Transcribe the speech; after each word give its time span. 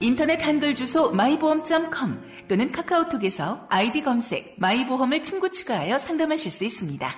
인터넷 0.00 0.44
한글 0.44 0.74
주소 0.74 1.10
마이보험.com 1.10 2.22
또는 2.48 2.72
카카오톡에서 2.72 3.66
아이디 3.70 4.02
검색 4.02 4.54
마이보험을 4.58 5.22
친구 5.22 5.50
추가하여 5.50 5.98
상담하실 5.98 6.50
수 6.50 6.64
있습니다. 6.64 7.14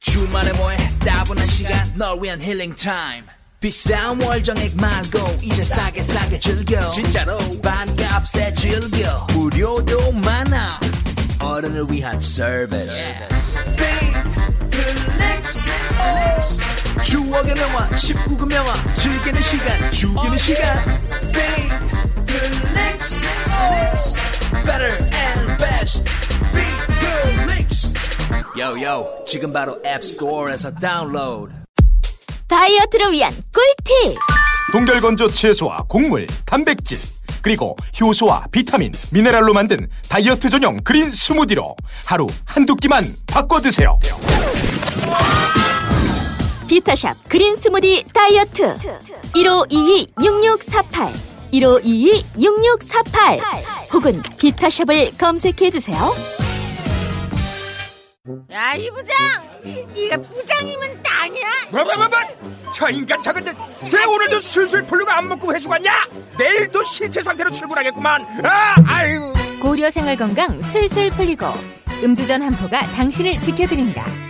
주말에 0.00 0.52
뭐해? 0.54 0.76
따분한 1.00 1.46
시간 1.46 1.92
널 1.96 2.22
위한 2.22 2.40
힐링 2.40 2.74
타임. 2.74 3.24
비싼 3.60 4.20
월정액 4.22 4.76
말고 4.76 5.18
이제 5.42 5.62
싸게 5.62 6.02
싸게 6.02 6.38
즐겨. 6.38 6.88
진짜로 6.88 7.38
반값에 7.62 8.54
즐겨. 8.54 9.26
무료도 9.34 10.12
많아. 10.12 10.80
어른을 11.42 11.84
위한 11.90 12.20
서비스 12.22 13.12
추억의 17.02 17.54
명화 17.54 17.88
19금 17.90 18.52
영화 18.52 18.72
즐기는 18.94 19.40
시간 19.40 19.90
죽이는 19.90 20.38
시간. 20.38 21.00
Better 24.64 24.98
and 25.12 25.56
best. 25.58 26.04
Relax. 26.52 27.92
요요 28.58 29.06
지금 29.26 29.52
바로 29.52 29.78
앱스토어에서 29.84 30.72
다운로드 30.74 31.52
다이어트를 32.48 33.12
위한 33.12 33.32
꿀팁. 33.52 34.18
동결건조 34.72 35.32
채소와 35.32 35.84
곡물, 35.88 36.26
단백질, 36.44 36.98
그리고 37.42 37.76
효소와 38.00 38.46
비타민, 38.50 38.92
미네랄로 39.12 39.52
만든 39.52 39.88
다이어트 40.08 40.48
전용 40.50 40.76
그린 40.78 41.10
스무디로 41.10 41.76
하루 42.04 42.26
한두 42.44 42.74
끼만 42.76 43.04
바꿔 43.26 43.60
드세요. 43.60 43.98
비타샵 46.70 47.28
그린 47.28 47.54
스무디 47.56 48.04
다이어트 48.14 48.78
1522-6648 49.34 51.12
1522-6648 51.52 53.92
혹은 53.92 54.22
비타샵을 54.38 55.10
검색해주세요 55.18 55.98
야, 58.52 58.74
이 58.74 58.88
부장! 58.90 59.16
네가 59.96 60.18
부장이면 60.18 61.02
땅이야? 61.02 61.48
뭐뭐뭐뭐 61.72 62.10
저 62.72 62.88
인간 62.88 63.20
저거 63.20 63.40
저, 63.40 63.52
쟤 63.88 64.04
오늘도 64.04 64.40
술술 64.40 64.86
풀리고 64.86 65.10
안 65.10 65.28
먹고 65.28 65.52
회수 65.52 65.68
갔냐? 65.68 66.06
내일도 66.38 66.84
신체 66.84 67.20
상태로 67.20 67.50
출근하겠구만 67.50 68.24
아 68.44 68.76
아유 68.86 69.32
고려 69.60 69.90
생활 69.90 70.16
건강 70.16 70.62
술술 70.62 71.10
풀리고 71.10 71.46
음주전 72.04 72.42
한포가 72.42 72.92
당신을 72.92 73.40
지켜드립니다. 73.40 74.29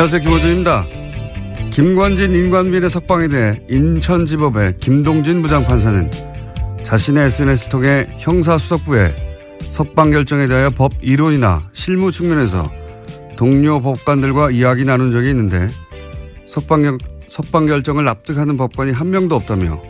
안녕하세요. 0.00 0.22
김호준입니다. 0.22 0.86
김관진 1.70 2.34
인관비의 2.34 2.88
석방에 2.88 3.28
대해 3.28 3.60
인천지법의 3.68 4.78
김동진 4.80 5.42
부장판사는 5.42 6.10
자신의 6.82 7.26
SNS를 7.26 7.68
통해 7.68 8.08
형사수석부에 8.16 9.58
석방 9.60 10.10
결정에 10.10 10.46
대하여 10.46 10.70
법 10.70 10.92
이론이나 11.02 11.68
실무 11.74 12.12
측면에서 12.12 12.72
동료 13.36 13.82
법관들과 13.82 14.52
이야기 14.52 14.86
나눈 14.86 15.10
적이 15.10 15.28
있는데 15.32 15.66
석방, 16.46 16.80
결- 16.80 16.98
석방 17.28 17.66
결정을 17.66 18.06
납득하는 18.06 18.56
법관이 18.56 18.92
한 18.92 19.10
명도 19.10 19.34
없다며 19.34 19.82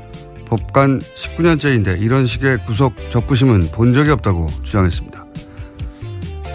법관 0.46 0.98
19년째인데 0.98 2.02
이런 2.02 2.26
식의 2.26 2.58
구속 2.66 2.94
적부심은 3.10 3.60
본 3.72 3.94
적이 3.94 4.10
없다고 4.10 4.46
주장했습니다. 4.64 5.24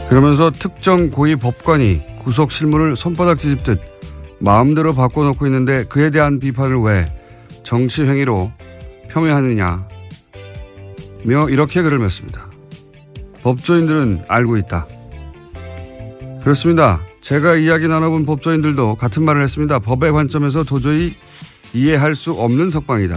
그러면서 0.10 0.52
특정 0.52 1.10
고위 1.10 1.38
법관이 1.38 2.15
구속 2.26 2.52
실무를 2.52 2.96
손바닥 2.96 3.40
뒤집듯 3.40 3.80
마음대로 4.40 4.94
바꿔놓고 4.94 5.46
있는데 5.46 5.86
그에 5.86 6.10
대한 6.10 6.40
비판을 6.40 6.82
왜 6.82 7.06
정치 7.64 8.02
행위로 8.04 8.52
폄훼하느냐 9.10 9.88
며 11.24 11.50
이렇게 11.50 11.82
글을 11.82 12.00
맺습니다. 12.00 12.50
법조인들은 13.42 14.26
알고 14.28 14.58
있다. 14.58 14.88
그렇습니다. 16.44 17.02
제가 17.22 17.56
이야기 17.56 17.88
나눠본 17.88 18.26
법조인들도 18.26 18.96
같은 18.96 19.24
말을 19.24 19.44
했습니다. 19.44 19.80
법의 19.80 20.12
관점에서 20.12 20.64
도저히 20.64 21.16
이해할 21.74 22.16
수 22.16 22.34
없는 22.34 22.70
석방이다. 22.70 23.16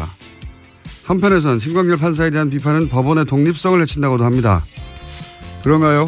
한편에선 1.05 1.59
신광열 1.59 1.97
판사에 1.97 2.31
대한 2.31 2.51
비판은 2.51 2.89
법원의 2.89 3.25
독립성을 3.25 3.81
해친다고도 3.81 4.25
합니다. 4.25 4.61
그런가요? 5.63 6.07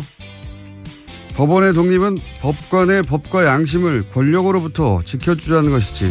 법원의 1.40 1.72
독립은 1.72 2.18
법관의 2.42 3.04
법과 3.04 3.46
양심을 3.46 4.10
권력으로부터 4.10 5.00
지켜주자는 5.06 5.70
것이지 5.70 6.06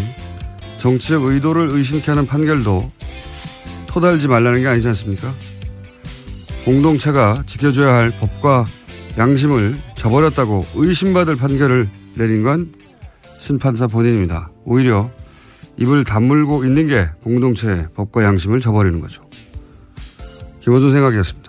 정치적 0.79 1.25
의도를 1.25 1.69
의심케 1.69 2.09
하는 2.09 2.25
판결도 2.25 2.91
토달지 3.85 4.27
말라는 4.27 4.61
게 4.61 4.67
아니지 4.67 4.87
않습니까? 4.87 5.31
공동체가 6.65 7.43
지켜줘야 7.45 7.93
할 7.93 8.09
법과 8.19 8.63
양심을 9.19 9.77
저버렸다고 9.93 10.65
의심받을 10.73 11.35
판결을 11.35 11.87
내린 12.15 12.41
건 12.41 12.73
심판사 13.39 13.85
본인입니다. 13.85 14.49
오히려 14.65 15.11
입을 15.77 16.05
다물고 16.05 16.65
있는 16.65 16.87
게 16.87 17.07
공동체의 17.21 17.89
법과 17.93 18.23
양심을 18.23 18.61
저버리는 18.61 18.99
거죠. 18.99 19.29
김원준 20.61 20.91
생각이었습니다. 20.91 21.48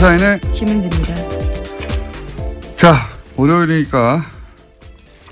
시사인의 0.00 0.40
김은지입니다. 0.54 1.14
자 2.74 2.94
월요일이니까 3.36 4.24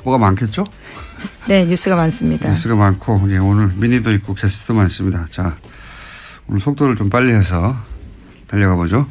뭐가 0.05 0.19
많겠죠? 0.19 0.67
네, 1.49 1.65
뉴스가 1.65 1.97
많습니다. 1.97 2.51
뉴스가 2.51 2.75
많고 2.75 3.33
예, 3.33 3.39
오늘 3.39 3.73
미니도 3.75 4.13
있고 4.13 4.35
게스트도 4.35 4.75
많습니다. 4.75 5.25
자 5.31 5.57
오늘 6.49 6.61
속도를 6.61 6.97
좀 6.97 7.09
빨리 7.09 7.33
해서 7.33 7.77
달려가 8.47 8.77
보죠. 8.77 9.07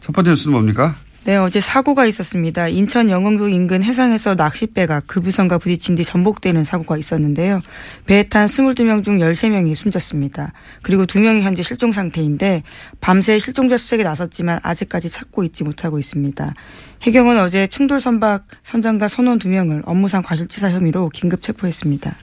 첫 0.00 0.12
번째 0.12 0.30
뉴스는 0.30 0.54
뭡니까? 0.54 0.96
네, 1.24 1.36
어제 1.36 1.60
사고가 1.60 2.06
있었습니다. 2.06 2.68
인천 2.68 3.10
영흥도 3.10 3.48
인근 3.48 3.82
해상에서 3.82 4.34
낚싯배가 4.34 5.00
급유선과 5.00 5.58
부딪힌 5.58 5.96
뒤 5.96 6.04
전복되는 6.04 6.64
사고가 6.64 6.96
있었는데요. 6.96 7.60
배에 8.06 8.22
탄 8.22 8.46
22명 8.46 9.04
중 9.04 9.18
13명이 9.18 9.74
숨졌습니다. 9.74 10.52
그리고 10.80 11.04
2명이 11.04 11.42
현재 11.42 11.62
실종 11.62 11.92
상태인데 11.92 12.62
밤새 13.00 13.38
실종자 13.38 13.76
수색에 13.76 14.04
나섰지만 14.04 14.60
아직까지 14.62 15.10
찾고 15.10 15.44
있지 15.44 15.64
못하고 15.64 15.98
있습니다. 15.98 16.54
해경은 17.02 17.38
어제 17.40 17.66
충돌 17.66 18.00
선박 18.00 18.46
선장과 18.62 19.08
선원 19.08 19.38
2명을 19.38 19.82
업무상 19.84 20.22
과실치사 20.22 20.70
혐의로 20.70 21.10
긴급 21.10 21.42
체포했습니다. 21.42 22.16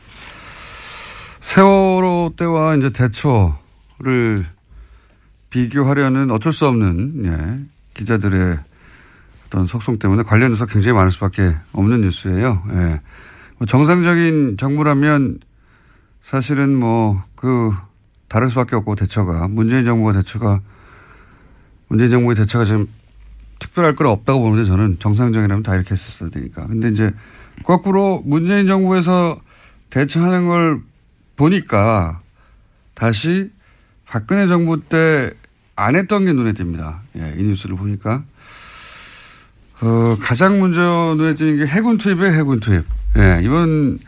세월호 1.42 2.34
때와 2.38 2.76
이제 2.76 2.90
대처를 2.90 4.48
비교하려는 5.52 6.32
어쩔 6.32 6.52
수 6.52 6.66
없는 6.66 7.26
예, 7.26 7.66
기자들의 7.94 8.58
어떤 9.46 9.68
속성 9.68 10.00
때문에 10.00 10.24
관련해서 10.24 10.66
굉장히 10.66 10.96
많을 10.96 11.12
수밖에 11.12 11.56
없는 11.74 12.02
뉴스예요. 12.02 12.64
예. 12.72 13.02
뭐 13.58 13.66
정상적인 13.68 14.58
정부라면 14.58 15.40
사실은 16.22 16.76
뭐 16.76 17.24
그 17.36 17.72
다를 18.28 18.50
수밖에 18.50 18.76
없고 18.76 18.96
대처가 18.96 19.48
문재인 19.48 19.86
정부가 19.86 20.14
대처가 20.14 20.62
문재인 21.88 22.10
정부의 22.10 22.36
대처가 22.36 22.66
지금 22.66 22.88
특별할 23.60 23.94
건 23.94 24.08
없다고 24.08 24.42
보는데 24.42 24.68
저는 24.68 24.98
정상적이라면 24.98 25.62
다 25.62 25.76
이렇게 25.76 25.92
했었어야 25.92 26.32
되니까. 26.32 26.66
근데 26.66 26.90
이제 26.90 27.14
거꾸로 27.64 28.24
문재인 28.26 28.66
정부에서 28.66 29.40
대처하는 29.92 30.48
걸 30.48 30.82
보니까 31.36 32.22
다시 32.96 33.52
박근혜 34.08 34.48
정부 34.48 34.82
때 34.82 35.32
안 35.76 35.96
했던 35.96 36.26
게 36.26 36.34
눈에 36.34 36.54
띕니다. 36.54 37.00
예, 37.18 37.36
이 37.38 37.44
뉴스를 37.44 37.76
보니까. 37.76 38.24
어, 39.82 40.16
가장 40.22 40.60
먼저 40.60 41.16
눈에 41.18 41.36
띄는 41.36 41.58
게 41.58 41.66
해군 41.66 41.98
투입에 41.98 42.32
해군 42.32 42.60
투입. 42.60 42.86
예, 43.18 43.42
이번, 43.44 44.00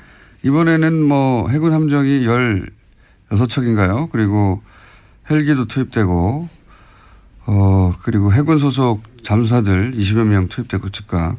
이번에는 0.44 1.04
뭐 1.04 1.50
해군 1.50 1.74
함정이 1.74 2.26
16척인가요? 3.30 4.10
그리고 4.12 4.62
헬기도 5.30 5.66
투입되고, 5.66 6.48
어, 7.48 7.94
그리고 8.04 8.32
해군 8.32 8.58
소속 8.58 9.04
잠수사들 9.24 9.92
20여 9.94 10.24
명 10.26 10.48
투입되고 10.48 10.90
즉각. 10.90 11.36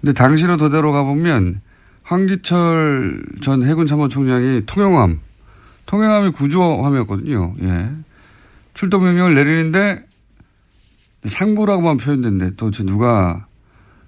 근데 0.00 0.12
당시로 0.12 0.58
도대로 0.58 0.92
가보면 0.92 1.62
황기철 2.02 3.22
전 3.40 3.62
해군 3.62 3.86
참모총장이 3.86 4.66
통영함, 4.66 5.20
통영함이 5.86 6.32
구조함이었거든요. 6.32 7.54
예. 7.62 7.90
출동 8.74 9.04
명령을 9.04 9.34
내리는데 9.34 10.04
상부라고만 11.24 11.96
표현됐는데 11.98 12.56
도대체 12.56 12.84
누가 12.84 13.46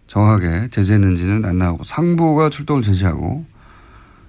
정확하게 0.07 0.69
제재했는지는 0.71 1.45
안 1.45 1.59
나오고 1.59 1.85
상부가 1.85 2.51
출동을 2.51 2.83
제지하고 2.83 3.45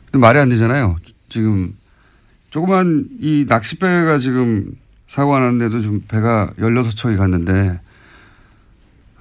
근데 0.06 0.20
말이 0.20 0.40
안 0.40 0.50
되잖아요. 0.50 0.96
지금 1.30 1.76
조그만 2.50 3.08
이 3.20 3.46
낚싯배가 3.48 4.18
지금 4.18 4.76
사고가 5.08 5.40
났는데도 5.40 5.82
좀 5.82 6.04
배가 6.08 6.52
16척이 6.58 7.18
갔는데 7.18 7.82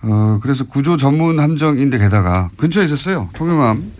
어 0.02 0.38
그래서 0.42 0.64
구조 0.66 0.96
전문 0.96 1.40
함정인데 1.40 1.98
게다가 1.98 2.50
근처에 2.56 2.84
있었어요. 2.84 3.30
통영함 3.32 3.92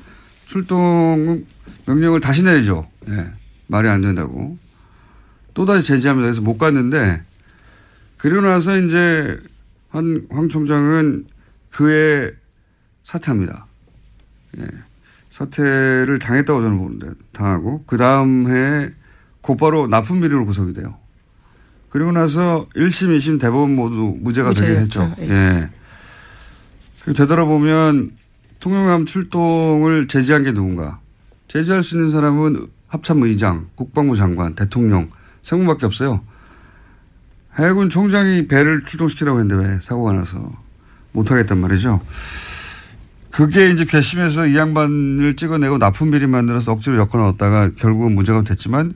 출동 0.46 1.44
명령을 1.86 2.20
다시 2.20 2.42
내리죠. 2.42 2.86
예. 3.08 3.30
말이 3.66 3.88
안 3.88 4.02
된다고. 4.02 4.58
또다시 5.54 5.86
제지합니다. 5.86 6.26
그래서 6.26 6.40
못 6.42 6.58
갔는데 6.58 7.22
그리고 8.16 8.42
나서 8.42 8.78
이제 8.78 9.38
한 9.94 10.26
황 10.30 10.48
총장은 10.48 11.26
그에 11.70 12.32
사퇴합니다. 13.04 13.66
예. 14.58 14.66
사퇴를 15.30 16.18
당했다고 16.18 16.62
저는 16.62 16.78
보는데 16.78 17.10
당하고 17.32 17.84
그 17.86 17.96
다음 17.96 18.48
해에 18.48 18.90
곧바로 19.40 19.86
납품 19.86 20.20
비리로 20.20 20.46
구속이 20.46 20.72
돼요. 20.72 20.96
그리고 21.90 22.10
나서 22.10 22.66
1심, 22.74 23.16
2심 23.16 23.40
대법원 23.40 23.76
모두 23.76 24.16
무죄가 24.20 24.52
되긴 24.52 24.76
했죠. 24.78 25.14
예. 25.20 25.30
예. 25.30 25.70
그리고 27.04 27.16
되돌아보면 27.16 28.10
통영함 28.58 29.06
출동을 29.06 30.08
제지한 30.08 30.42
게 30.42 30.52
누군가. 30.52 30.98
제지할 31.46 31.84
수 31.84 31.96
있는 31.96 32.10
사람은 32.10 32.66
합참의장, 32.88 33.68
국방부 33.76 34.16
장관, 34.16 34.54
대통령, 34.56 35.10
세 35.42 35.54
분밖에 35.56 35.86
없어요. 35.86 36.24
해군 37.58 37.88
총장이 37.88 38.48
배를 38.48 38.84
출동시키라고 38.84 39.38
했는데 39.40 39.64
왜 39.68 39.78
사고가 39.80 40.12
나서 40.12 40.52
못하겠단 41.12 41.58
말이죠. 41.58 42.00
그게 43.30 43.70
이제 43.70 43.84
괘씸해서 43.84 44.46
이 44.46 44.56
양반을 44.56 45.34
찍어내고 45.36 45.78
납품 45.78 46.10
비리 46.10 46.26
만들어서 46.26 46.72
억지로 46.72 46.98
엮어 46.98 47.18
넣었다가 47.18 47.70
결국은 47.76 48.14
문제가 48.14 48.42
됐지만 48.42 48.94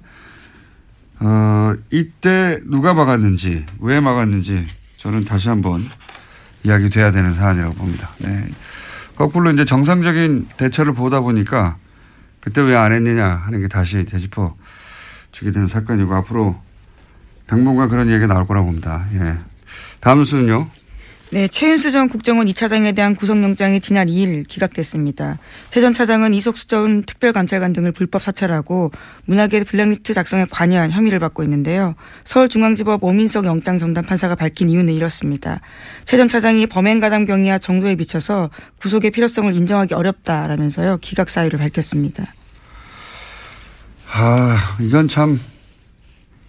어, 1.20 1.74
이때 1.90 2.60
누가 2.64 2.94
막았는지 2.94 3.66
왜 3.80 3.98
막았는지 4.00 4.66
저는 4.96 5.24
다시 5.24 5.48
한번 5.48 5.84
이야기 6.62 6.88
돼야 6.90 7.10
되는 7.10 7.34
사안이라고 7.34 7.74
봅니다. 7.74 8.10
네. 8.18 8.44
거꾸로 9.16 9.50
이제 9.50 9.64
정상적인 9.64 10.48
대처를 10.56 10.94
보다 10.94 11.20
보니까 11.20 11.76
그때 12.40 12.60
왜 12.60 12.76
안 12.76 12.92
했느냐 12.92 13.26
하는 13.26 13.60
게 13.60 13.68
다시 13.68 14.04
되짚어 14.04 14.56
주게 15.32 15.50
되는 15.50 15.66
사건이고 15.66 16.14
앞으로 16.14 16.60
당분간 17.48 17.88
그런 17.88 18.08
얘기가 18.10 18.26
나올 18.28 18.46
거라고 18.46 18.66
봅니다. 18.66 19.06
예. 19.14 19.34
다음 20.00 20.22
수는요. 20.22 20.68
네, 21.30 21.46
최윤수 21.46 21.90
전 21.90 22.08
국정원 22.08 22.46
2차장에 22.46 22.94
대한 22.94 23.14
구속영장이 23.14 23.80
지난 23.82 24.06
2일 24.08 24.46
기각됐습니다. 24.48 25.38
최 25.68 25.82
전 25.82 25.92
차장은 25.92 26.32
이석수 26.32 26.68
전 26.68 27.02
특별감찰관 27.02 27.74
등을 27.74 27.92
불법 27.92 28.22
사찰하고 28.22 28.92
문화계 29.26 29.64
블랙리스트 29.64 30.14
작성에 30.14 30.46
관여한 30.50 30.90
혐의를 30.90 31.18
받고 31.18 31.42
있는데요. 31.42 31.94
서울중앙지법 32.24 33.04
오민석 33.04 33.44
영장전담 33.44 34.06
판사가 34.06 34.36
밝힌 34.36 34.70
이유는 34.70 34.94
이렇습니다. 34.94 35.60
최 36.06 36.16
전 36.16 36.28
차장이 36.28 36.66
범행 36.66 36.98
가담 37.00 37.26
경위와 37.26 37.58
정도에 37.58 37.94
비춰서 37.96 38.48
구속의 38.80 39.10
필요성을 39.10 39.52
인정하기 39.54 39.92
어렵다라면서요. 39.92 40.98
기각 41.02 41.28
사유를 41.28 41.58
밝혔습니다. 41.58 42.24
아, 44.14 44.76
이건 44.80 45.08
참 45.08 45.38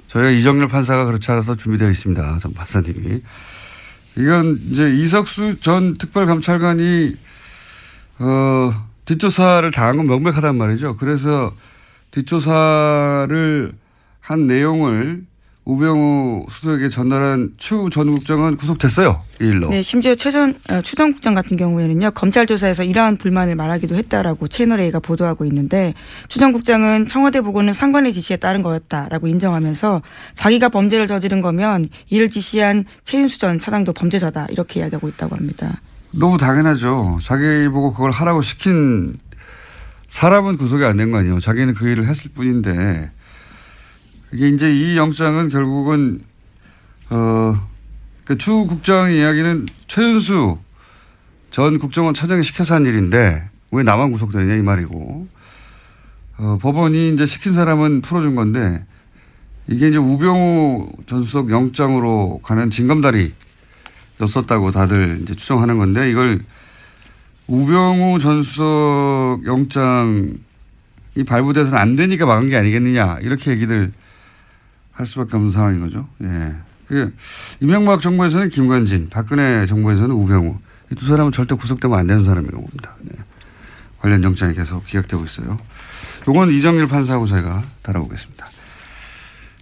저희가 0.10 0.32
이정렬 0.32 0.68
판사가 0.68 1.06
그렇지 1.06 1.32
않아서 1.32 1.56
준비되어 1.56 1.90
있습니다. 1.90 2.38
전 2.40 2.54
판사님이. 2.54 3.22
이건 4.18 4.60
이제 4.70 4.90
이석수 4.90 5.60
전 5.62 5.98
특별감찰관이 5.98 7.16
어, 8.20 8.88
뒷조사를 9.06 9.70
당한 9.72 9.98
건 9.98 10.08
명백하단 10.08 10.58
말이죠. 10.58 10.96
그래서 10.98 11.54
뒷조사를 12.12 13.72
한 14.20 14.48
내용을 14.48 15.26
우병우 15.66 16.48
수석에게 16.50 16.90
전달한 16.90 17.52
추 17.58 17.90
전 17.92 18.12
국장은 18.12 18.58
구속됐어요. 18.58 19.22
이 19.42 19.46
일로. 19.46 19.70
네, 19.70 19.84
심지어 19.84 20.16
최전 20.16 20.60
어, 20.70 20.82
추전 20.82 21.14
국장 21.14 21.36
같은 21.36 21.58
경우에는요 21.58 22.12
검찰 22.12 22.48
조사에서 22.48 22.84
이러한 22.84 23.18
불만을 23.18 23.56
말하기도 23.56 23.94
했다라고 23.96 24.48
채널 24.48 24.80
A가 24.80 25.00
보도하고 25.00 25.46
있는데 25.46 25.94
추 26.28 26.40
전 26.40 26.54
국장은 26.54 27.08
청와대 27.08 27.42
보고는 27.42 27.74
상관의 27.74 28.14
지시에 28.14 28.38
따른 28.38 28.64
거였다라고 28.64 29.28
인정하면서 29.28 30.02
자기가 30.34 30.70
범죄를 30.70 31.06
저지른 31.06 31.42
거면 31.42 31.90
이를 32.10 32.30
지시한 32.30 32.86
최윤수 33.04 33.40
전 33.40 33.60
차장도 33.60 33.94
범죄자다 33.94 34.48
이렇게 34.50 34.80
이야기하고 34.80 35.08
있다고 35.10 35.36
합니다. 35.36 35.82
너무 36.12 36.38
당연하죠. 36.40 37.20
자기 37.22 37.68
보고 37.68 37.92
그걸 37.94 38.10
하라고 38.12 38.42
시킨 38.42 39.18
사람은 40.08 40.58
구속이 40.58 40.84
안 40.84 40.98
된 40.98 41.12
거 41.12 41.20
아니에요. 41.20 41.40
자기는 41.40 41.76
그 41.76 41.88
일을 41.88 42.08
했을 42.08 42.32
뿐인데 42.34 43.12
이게 44.32 44.50
이제 44.50 44.72
이 44.72 44.98
영장은 44.98 45.50
결국은 45.50 46.22
어, 47.10 47.68
그추 48.26 48.66
국장 48.70 49.12
이야기는 49.12 49.66
최윤수 49.88 50.60
전 51.50 51.80
국정원 51.80 52.14
차장이 52.14 52.44
시켜서 52.44 52.76
한 52.76 52.86
일인데 52.86 53.50
왜 53.72 53.84
나만 53.84 54.12
구속되느냐 54.12 54.56
이 54.56 54.62
말이고 54.62 55.28
어, 56.38 56.58
법원이 56.62 57.14
이제 57.14 57.26
시킨 57.26 57.54
사람은 57.54 58.02
풀어준 58.02 58.36
건데 58.36 58.86
이게 59.68 59.90
이제 59.90 59.98
우병우 59.98 60.92
전 61.08 61.24
수석 61.24 61.50
영장으로 61.50 62.40
가는 62.44 62.70
징검다리였었다고 62.70 64.72
다들 64.72 65.20
이제 65.22 65.34
추정하는 65.34 65.78
건데 65.78 66.10
이걸 66.10 66.40
우병우 67.48 68.20
전 68.20 68.44
수석 68.44 69.40
영장이 69.46 70.36
발부돼서는 71.28 71.80
안 71.80 71.96
되니까 71.96 72.28
막은 72.28 72.48
게 72.48 72.58
아니겠느냐 72.58 73.20
이렇게 73.22 73.52
얘기들 73.52 73.92
할 75.00 75.06
수밖에 75.06 75.38
없는 75.38 75.50
상황인 75.50 75.80
거죠. 75.80 76.10
예. 76.24 76.56
그 76.90 77.16
이명박 77.62 78.02
정부에서는 78.02 78.50
김관진, 78.50 79.08
박근혜 79.10 79.66
정부에서는 79.66 80.12
우병우. 80.12 80.58
이 80.92 80.96
두 80.96 81.06
사람은 81.06 81.32
절대 81.32 81.56
구속되면 81.56 81.98
안 81.98 82.06
되는 82.08 82.26
사람이라고 82.26 82.62
봅니다. 82.62 82.96
네. 83.02 83.14
관련 84.00 84.22
영장이 84.24 84.56
계속 84.56 84.86
기각되고 84.86 85.24
있어요. 85.24 85.58
요건 86.28 86.52
이정일 86.52 86.88
판사하고 86.88 87.28
저희가 87.28 87.62
다뤄보겠습니다. 87.84 88.46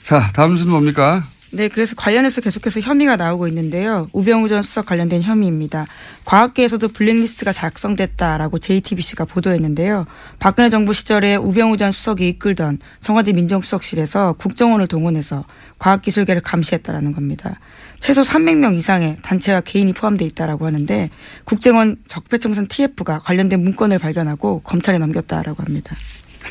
자, 0.03 0.32
다음 0.34 0.56
순는 0.56 0.72
뭡니까? 0.72 1.27
네, 1.51 1.70
그래서 1.70 1.96
관련해서 1.96 2.42
계속해서 2.42 2.82
혐의가 2.82 3.16
나오고 3.16 3.48
있는데요. 3.48 4.10
우병우 4.12 4.50
전 4.50 4.62
수석 4.63 4.86
관련된 4.86 5.22
혐의입니다. 5.22 5.86
과학계에서도 6.25 6.86
블랙리스트가 6.89 7.54
작성됐다라고 7.54 8.60
JTBC가 8.60 9.24
보도했는데요. 9.25 10.08
박근혜 10.39 10.70
정부 10.70 10.92
시절에 10.94 11.38
우병우 11.38 11.77
전 11.77 11.94
수석이 11.94 12.27
이끌던 12.27 12.80
청와대 13.00 13.32
민정수석실에서 13.32 14.34
국정원을 14.34 14.88
동원해서 14.88 15.46
과학기술계를 15.80 16.42
감시했다라는 16.42 17.13
겁니다. 17.13 17.60
최소 18.01 18.24
300명 18.24 18.75
이상의 18.75 19.18
단체와 19.22 19.62
개인이 19.62 19.94
포함되어 19.94 20.27
있다라고 20.27 20.66
하는데 20.66 21.10
국정원 21.46 21.96
적폐청산 22.08 22.68
TF가 22.68 23.20
관련된 23.20 23.63
문건을 23.63 24.00
발견하고 24.00 24.62
검찰에 24.62 24.98
넘겼다라고 24.98 25.63
합니다. 25.63 25.96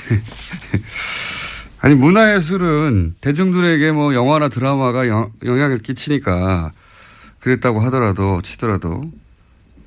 아니 1.81 1.95
문화예술은 1.95 3.17
대중들에게 3.21 3.93
뭐 3.93 4.15
영화나 4.15 4.49
드라마가 4.49 5.09
영, 5.09 5.31
영향을 5.45 5.79
끼치니까 5.79 6.73
그랬다고 7.41 7.81
하더라도 7.81 8.41
치더라도 8.43 9.13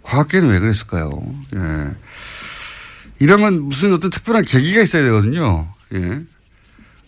과학계는 0.03 0.50
왜 0.50 0.60
그랬을까요? 0.60 1.12
예. 1.55 1.91
이런 3.19 3.41
건 3.41 3.63
무슨 3.63 3.93
어떤 3.93 4.10
특별한 4.10 4.46
계기가 4.46 4.81
있어야 4.81 5.03
되거든요. 5.03 5.67
예. 5.93 6.22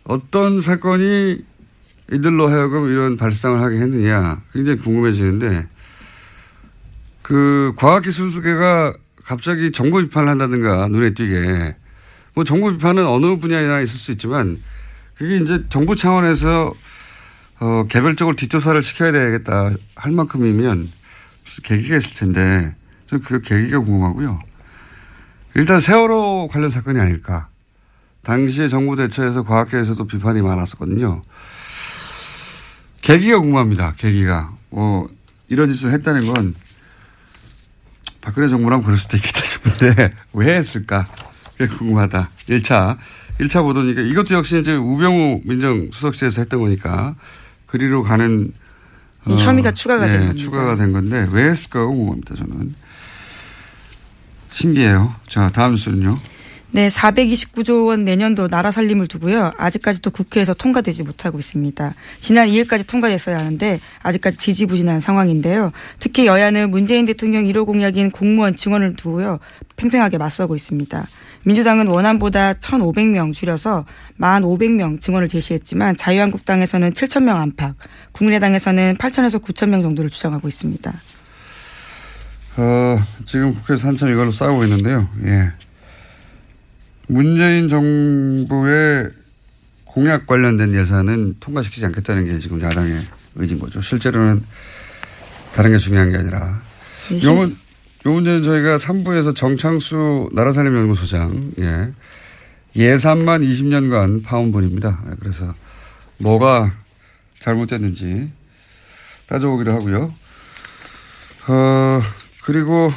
어떤 0.03 0.59
사건이 0.59 1.43
이들로 2.11 2.49
하여금 2.49 2.91
이런 2.91 3.15
발상을 3.15 3.61
하게 3.61 3.77
했느냐 3.79 4.41
굉장히 4.51 4.79
궁금해지는데 4.79 5.67
그 7.21 7.71
과학기술계가 7.77 8.93
갑자기 9.23 9.71
정부 9.71 10.01
비판을 10.01 10.27
한다든가 10.27 10.87
눈에 10.89 11.13
띄게 11.13 11.75
뭐 12.33 12.43
정부 12.43 12.71
비판은 12.71 13.05
어느 13.05 13.37
분야에나 13.37 13.81
있을 13.81 13.99
수 13.99 14.11
있지만 14.11 14.61
그게 15.15 15.37
이제 15.37 15.63
정부 15.69 15.95
차원에서 15.95 16.73
어, 17.59 17.85
개별적으로 17.87 18.35
뒷조사를 18.35 18.81
시켜야 18.81 19.11
되겠다 19.11 19.71
할 19.95 20.11
만큼이면 20.11 20.91
계기가 21.63 21.97
있을 21.97 22.15
텐데 22.15 22.75
저는 23.07 23.23
그 23.23 23.41
계기가 23.41 23.79
궁금하고요. 23.79 24.39
일단 25.55 25.79
세월호 25.79 26.47
관련 26.49 26.69
사건이 26.69 26.99
아닐까. 26.99 27.49
당시에 28.23 28.67
정부 28.67 28.95
대처에서 28.95 29.43
과학계에서도 29.43 30.05
비판이 30.07 30.41
많았었거든요. 30.41 31.21
계기가 33.01 33.39
궁금합니다. 33.39 33.93
계기가. 33.97 34.53
뭐 34.69 35.09
이런 35.49 35.71
짓을 35.71 35.91
했다는 35.91 36.33
건 36.33 36.55
박근혜 38.21 38.47
정부라면 38.47 38.83
그럴 38.83 38.97
수도 38.97 39.17
있겠다 39.17 39.41
싶은데 39.41 40.11
왜 40.33 40.55
했을까? 40.55 41.07
그게 41.61 41.77
궁금하다. 41.77 42.29
1차. 42.49 42.97
1차 43.39 43.61
보도니까 43.63 44.01
이것도 44.01 44.35
역시 44.35 44.59
이제 44.59 44.75
우병우 44.75 45.41
민정수석실에서 45.45 46.41
했던 46.41 46.59
거니까 46.59 47.15
그리로 47.65 48.03
가는 48.03 48.51
어, 49.25 49.35
혐의가 49.35 49.71
추가가 49.71 50.07
된 50.07 50.19
겁니다. 50.19 50.35
추가가 50.35 50.75
된 50.75 50.91
건데 50.91 51.27
왜 51.31 51.49
했을까 51.49 51.85
궁금합니다. 51.85 52.35
저는. 52.35 52.75
신기해요. 54.51 55.15
자, 55.27 55.49
다음 55.53 55.77
수는요. 55.77 56.17
네, 56.73 56.87
429조 56.87 57.87
원 57.87 58.05
내년도 58.05 58.47
나라 58.47 58.71
살림을 58.71 59.07
두고요. 59.07 59.51
아직까지도 59.57 60.09
국회에서 60.11 60.53
통과되지 60.53 61.03
못하고 61.03 61.37
있습니다. 61.37 61.93
지난 62.21 62.47
2일까지 62.47 62.87
통과됐어야 62.87 63.37
하는데 63.37 63.79
아직까지 64.01 64.37
지지부진한 64.37 65.01
상황인데요. 65.01 65.73
특히 65.99 66.27
여야는 66.27 66.71
문재인 66.71 67.05
대통령 67.05 67.43
1호 67.43 67.65
공약인 67.65 68.09
공무원 68.09 68.55
증원을 68.55 68.95
두고요. 68.95 69.39
팽팽하게 69.75 70.17
맞서고 70.17 70.55
있습니다. 70.55 71.07
민주당은 71.43 71.87
원안보다 71.87 72.53
1,500명 72.53 73.33
줄여서 73.33 73.85
1,500명 74.19 75.01
증원을 75.01 75.27
제시했지만 75.27 75.97
자유한국당에서는 75.97 76.93
7,000명 76.93 77.35
안팎, 77.35 77.75
국민의당에서는 78.11 78.97
8,000에서 78.97 79.43
9,000명 79.43 79.81
정도를 79.81 80.09
주장하고 80.09 80.47
있습니다. 80.47 80.93
어, 82.57 83.01
지금 83.25 83.53
국회에서 83.53 83.87
한참 83.87 84.11
이걸로 84.11 84.31
싸우고 84.31 84.63
있는데요. 84.65 85.07
예. 85.23 85.51
문재인 87.07 87.69
정부의 87.69 89.09
공약 89.85 90.25
관련된 90.27 90.73
예산은 90.73 91.35
통과시키지 91.39 91.85
않겠다는 91.87 92.25
게 92.25 92.39
지금 92.39 92.61
야당의 92.61 93.01
의지인 93.35 93.59
거죠. 93.59 93.81
실제로는 93.81 94.43
다른 95.53 95.71
게 95.71 95.77
중요한 95.77 96.11
게 96.11 96.17
아니라. 96.17 96.61
네, 97.09 97.25
요, 97.25 97.51
문, 98.03 98.11
요 98.11 98.15
문제는 98.15 98.43
저희가 98.43 98.77
3부에서 98.77 99.35
정창수 99.35 100.29
나라살림 100.33 100.75
연구소장, 100.75 101.53
예. 101.59 101.91
예산만 102.75 103.41
20년간 103.41 104.23
파온 104.23 104.51
분입니다. 104.51 105.03
예, 105.09 105.15
그래서 105.19 105.53
뭐가 106.17 106.73
잘못됐는지 107.39 108.31
따져보기로 109.27 109.73
하고요. 109.73 110.13
어, 111.47 112.01
그리고 112.43 112.91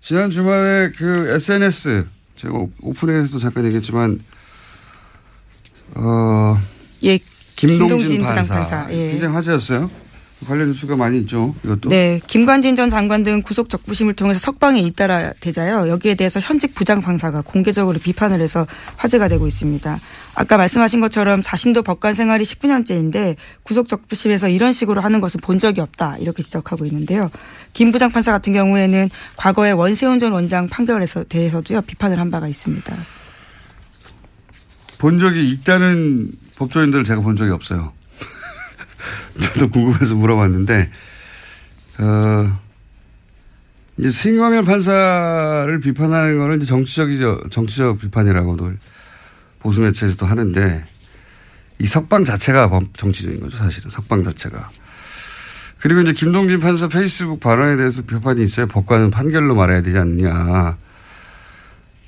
지난 0.00 0.30
주말에 0.30 0.92
그 0.96 1.28
SNS 1.30 2.06
제가 2.36 2.54
오픈에서도 2.80 3.38
잠깐 3.38 3.64
얘기했지만 3.66 4.20
어, 5.94 6.58
예, 7.02 7.18
김동진, 7.56 7.98
김동진 7.98 8.22
판사, 8.22 8.54
판사. 8.54 8.86
예. 8.90 9.10
굉장히 9.10 9.34
화제였어요. 9.34 10.03
관련 10.44 10.68
뉴스가 10.68 10.96
많이 10.96 11.18
있죠. 11.20 11.54
이것도. 11.64 11.88
네, 11.88 12.20
김관진 12.26 12.76
전 12.76 12.90
장관 12.90 13.22
등 13.22 13.42
구속 13.42 13.68
적부심을 13.68 14.14
통해서 14.14 14.38
석방에 14.38 14.80
잇따라 14.80 15.32
되자요. 15.40 15.88
여기에 15.88 16.14
대해서 16.14 16.40
현직 16.40 16.74
부장 16.74 17.00
판사가 17.00 17.42
공개적으로 17.42 17.98
비판을 17.98 18.40
해서 18.40 18.66
화제가 18.96 19.28
되고 19.28 19.46
있습니다. 19.46 20.00
아까 20.34 20.56
말씀하신 20.56 21.00
것처럼 21.00 21.42
자신도 21.42 21.82
법관 21.82 22.14
생활이 22.14 22.44
19년째인데 22.44 23.36
구속 23.62 23.88
적부심에서 23.88 24.48
이런 24.48 24.72
식으로 24.72 25.00
하는 25.00 25.20
것은 25.20 25.40
본 25.40 25.58
적이 25.58 25.80
없다 25.80 26.18
이렇게 26.18 26.42
지적하고 26.42 26.84
있는데요. 26.86 27.30
김 27.72 27.92
부장 27.92 28.10
판사 28.10 28.32
같은 28.32 28.52
경우에는 28.52 29.10
과거에 29.36 29.70
원세훈 29.70 30.18
전 30.18 30.32
원장 30.32 30.68
판결에서 30.68 31.24
대해서도요 31.24 31.82
비판을 31.82 32.18
한 32.18 32.30
바가 32.30 32.48
있습니다. 32.48 32.94
본 34.98 35.18
적이 35.18 35.50
있다는 35.50 36.30
법조인들을 36.56 37.04
제가 37.04 37.20
본 37.20 37.36
적이 37.36 37.50
없어요. 37.50 37.92
저도 39.40 39.70
궁금해서 39.70 40.14
물어봤는데, 40.14 40.90
어, 41.98 42.60
이제 43.98 44.10
신광열 44.10 44.64
판사를 44.64 45.80
비판하는 45.80 46.38
거는 46.38 46.56
이제 46.56 46.66
정치적이죠. 46.66 47.44
정치적 47.50 48.00
비판이라고도 48.00 48.72
보수 49.60 49.80
매체에서도 49.80 50.26
하는데, 50.26 50.84
이 51.78 51.86
석방 51.86 52.24
자체가 52.24 52.70
정치적인 52.96 53.40
거죠, 53.40 53.56
사실은. 53.56 53.90
석방 53.90 54.24
자체가. 54.24 54.70
그리고 55.80 56.00
이제 56.00 56.12
김동진 56.12 56.60
판사 56.60 56.88
페이스북 56.88 57.40
발언에 57.40 57.76
대해서 57.76 58.02
비판이 58.02 58.42
있어요. 58.42 58.66
법관은 58.66 59.10
판결로 59.10 59.54
말해야 59.54 59.82
되지 59.82 59.98
않느냐. 59.98 60.78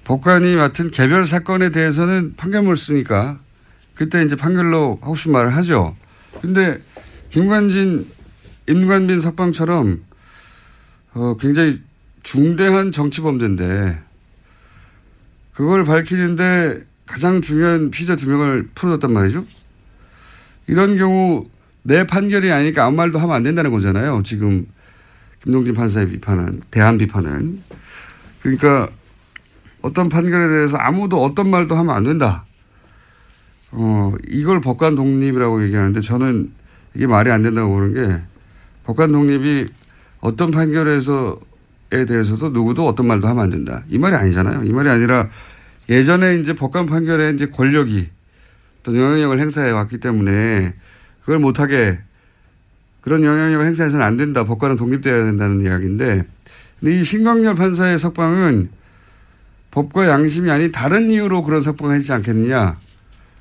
법관이 0.05 0.55
맡은 0.55 0.91
개별 0.91 1.27
사건에 1.27 1.71
대해서는 1.71 2.35
판결문을 2.37 2.77
쓰니까 2.77 3.39
그때 3.95 4.23
이제 4.23 4.37
판결로 4.37 4.99
하고 5.03 5.17
싶은 5.17 5.33
말을 5.33 5.55
하죠. 5.57 5.97
근데 6.43 6.81
김관진, 7.31 8.07
임관빈 8.69 9.21
석방처럼 9.21 10.03
어, 11.15 11.37
굉장히 11.39 11.81
중대한 12.23 12.93
정치 12.93 13.21
범죄인데 13.21 14.01
그걸 15.55 15.85
밝히는데 15.85 16.85
가장 17.07 17.41
중요한 17.41 17.91
피자 17.91 18.17
두 18.17 18.29
명을 18.29 18.69
풀어줬단 18.75 19.13
말이죠. 19.13 19.45
이런 20.67 20.97
경우 20.97 21.49
내 21.83 22.07
판결이 22.07 22.51
아니니까 22.51 22.85
아무 22.85 22.97
말도 22.97 23.19
하면 23.19 23.35
안 23.35 23.43
된다는 23.43 23.71
거잖아요. 23.71 24.23
지금 24.25 24.67
김동진 25.43 25.75
판사의 25.75 26.09
비판은 26.09 26.63
대한 26.71 26.99
비판은 26.99 27.63
그러니까 28.43 28.91
어떤 29.83 30.09
판결에 30.09 30.49
대해서 30.49 30.77
아무도 30.77 31.23
어떤 31.23 31.49
말도 31.49 31.77
하면 31.77 31.95
안 31.95 32.03
된다. 32.03 32.45
어 33.73 34.13
이걸 34.29 34.61
법관 34.61 34.95
독립이라고 34.95 35.65
얘기하는데 35.65 36.01
저는 36.01 36.51
이게 36.95 37.07
말이 37.07 37.31
안 37.31 37.43
된다고 37.43 37.75
보는 37.75 37.95
게 37.95 38.23
법관 38.85 39.13
독립이 39.13 39.67
어떤 40.21 40.51
판결에서에 40.51 42.07
대해서도 42.07 42.51
누구도 42.51 42.87
어떤 42.87 43.07
말도 43.07 43.29
하면 43.29 43.45
안 43.45 43.51
된다. 43.51 43.83
이 43.89 43.99
말이 43.99 44.15
아니잖아요. 44.17 44.65
이 44.65 44.73
말이 44.73 44.89
아니라 44.89 45.29
예전에 45.89 46.37
이제 46.37 46.55
법관 46.55 46.87
판결에 46.87 47.31
이제 47.31 47.47
권력이 47.47 48.09
또 48.83 48.97
영향력을 48.97 49.39
행사해 49.39 49.71
왔기 49.71 49.99
때문에 49.99 50.75
그걸 51.21 51.39
못하게 51.39 51.99
그런 53.01 53.23
영향력을 53.25 53.67
행사해서는 53.67 54.05
안 54.05 54.17
된다. 54.17 54.45
법관은 54.45 54.77
독립되어야 54.77 55.25
된다는 55.25 55.63
이야기인데 55.63 56.25
근데 56.81 56.99
이 56.99 57.05
신광열 57.05 57.55
판사의 57.55 57.99
석방은 57.99 58.69
법과 59.71 60.09
양심이 60.09 60.51
아닌 60.51 60.73
다른 60.73 61.11
이유로 61.11 61.43
그런 61.43 61.61
석방을 61.61 61.97
하지 61.97 62.13
않겠느냐. 62.13 62.79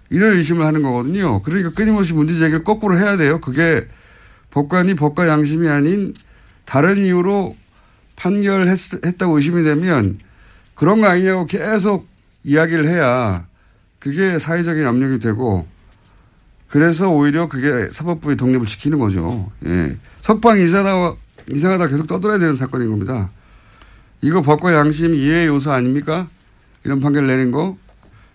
이런 0.09 0.38
의심을 0.38 0.65
하는 0.65 0.83
거거든요. 0.83 1.41
그러니까 1.41 1.71
끊임없이 1.71 2.13
문제 2.13 2.35
제기를 2.35 2.63
거꾸로 2.63 2.97
해야 2.97 3.17
돼요. 3.17 3.39
그게 3.41 3.88
법관이 4.51 4.95
법과 4.95 5.27
양심이 5.27 5.67
아닌 5.67 6.13
다른 6.65 6.97
이유로 6.97 7.55
판결했다고 8.15 9.35
의심이 9.35 9.63
되면 9.63 10.19
그런 10.74 11.01
거 11.01 11.07
아니냐고 11.07 11.45
계속 11.45 12.07
이야기를 12.43 12.88
해야 12.88 13.45
그게 14.00 14.39
사회적인 14.39 14.85
압력이 14.85 15.19
되고 15.19 15.67
그래서 16.69 17.09
오히려 17.09 17.47
그게 17.47 17.89
사법부의 17.91 18.38
독립을 18.38 18.65
지키는 18.67 19.00
거죠. 19.00 19.51
예. 19.65 19.97
석방 20.21 20.59
이상하다, 20.59 21.15
이상하다 21.53 21.88
계속 21.88 22.07
떠들어야 22.07 22.38
되는 22.38 22.53
사건인 22.55 22.89
겁니다. 22.89 23.29
이거 24.21 24.41
법과 24.41 24.74
양심 24.74 25.15
이해의 25.15 25.47
요소 25.47 25.71
아닙니까? 25.71 26.27
이런 26.83 27.00
판결 27.00 27.27
내는 27.27 27.51
거. 27.51 27.77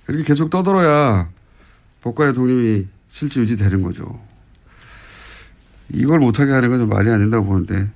이렇게 0.08 0.24
계속 0.24 0.50
떠들어야 0.50 1.28
법관의 2.02 2.32
독립이 2.34 2.88
실제 3.08 3.40
유지되는 3.40 3.82
거죠. 3.82 4.20
이걸 5.92 6.20
못하게 6.20 6.52
하는 6.52 6.68
건좀 6.70 6.88
말이 6.88 7.10
안 7.10 7.18
된다고 7.18 7.46
보는데 7.46 7.88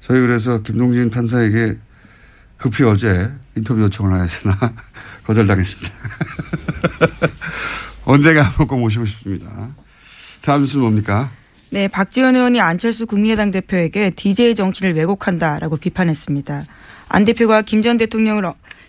저희 0.00 0.20
그래서 0.20 0.62
김동진 0.62 1.10
판사에게 1.10 1.76
급히 2.56 2.84
어제 2.84 3.30
인터뷰 3.56 3.80
요청을 3.82 4.12
하였으나 4.12 4.56
거절당했습니다. 5.24 5.92
언젠가 8.04 8.42
한번 8.42 8.66
꼭 8.66 8.78
모시고 8.78 9.06
싶습니다. 9.06 9.68
다음 10.42 10.62
뉴스 10.62 10.76
뭡니까? 10.76 11.30
네, 11.70 11.88
박지원 11.88 12.36
의원이 12.36 12.60
안철수 12.60 13.06
국민의당 13.06 13.50
대표에게 13.50 14.10
DJ 14.10 14.54
정치를 14.54 14.94
왜곡한다라고 14.94 15.76
비판했습니다. 15.76 16.64
안 17.08 17.24
대표가 17.24 17.62
김 17.62 17.82
전 17.82 17.96
대통령을 17.96 18.44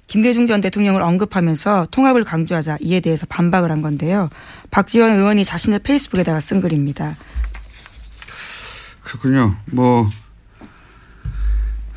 김대중 0.08 0.48
전 0.48 0.62
대통령을 0.62 1.02
언급하면서 1.02 1.88
통합을 1.92 2.24
강조하자 2.24 2.78
이에 2.82 3.00
대해서 3.00 3.26
반박을 3.26 3.72
한 3.72 3.82
건데요. 3.82 4.30
박지원 4.72 5.12
의원이 5.12 5.44
자신의 5.44 5.80
페이스북에다가 5.80 6.40
쓴 6.40 6.62
글입니다. 6.62 7.16
그렇군요. 9.04 9.56
뭐 9.72 10.08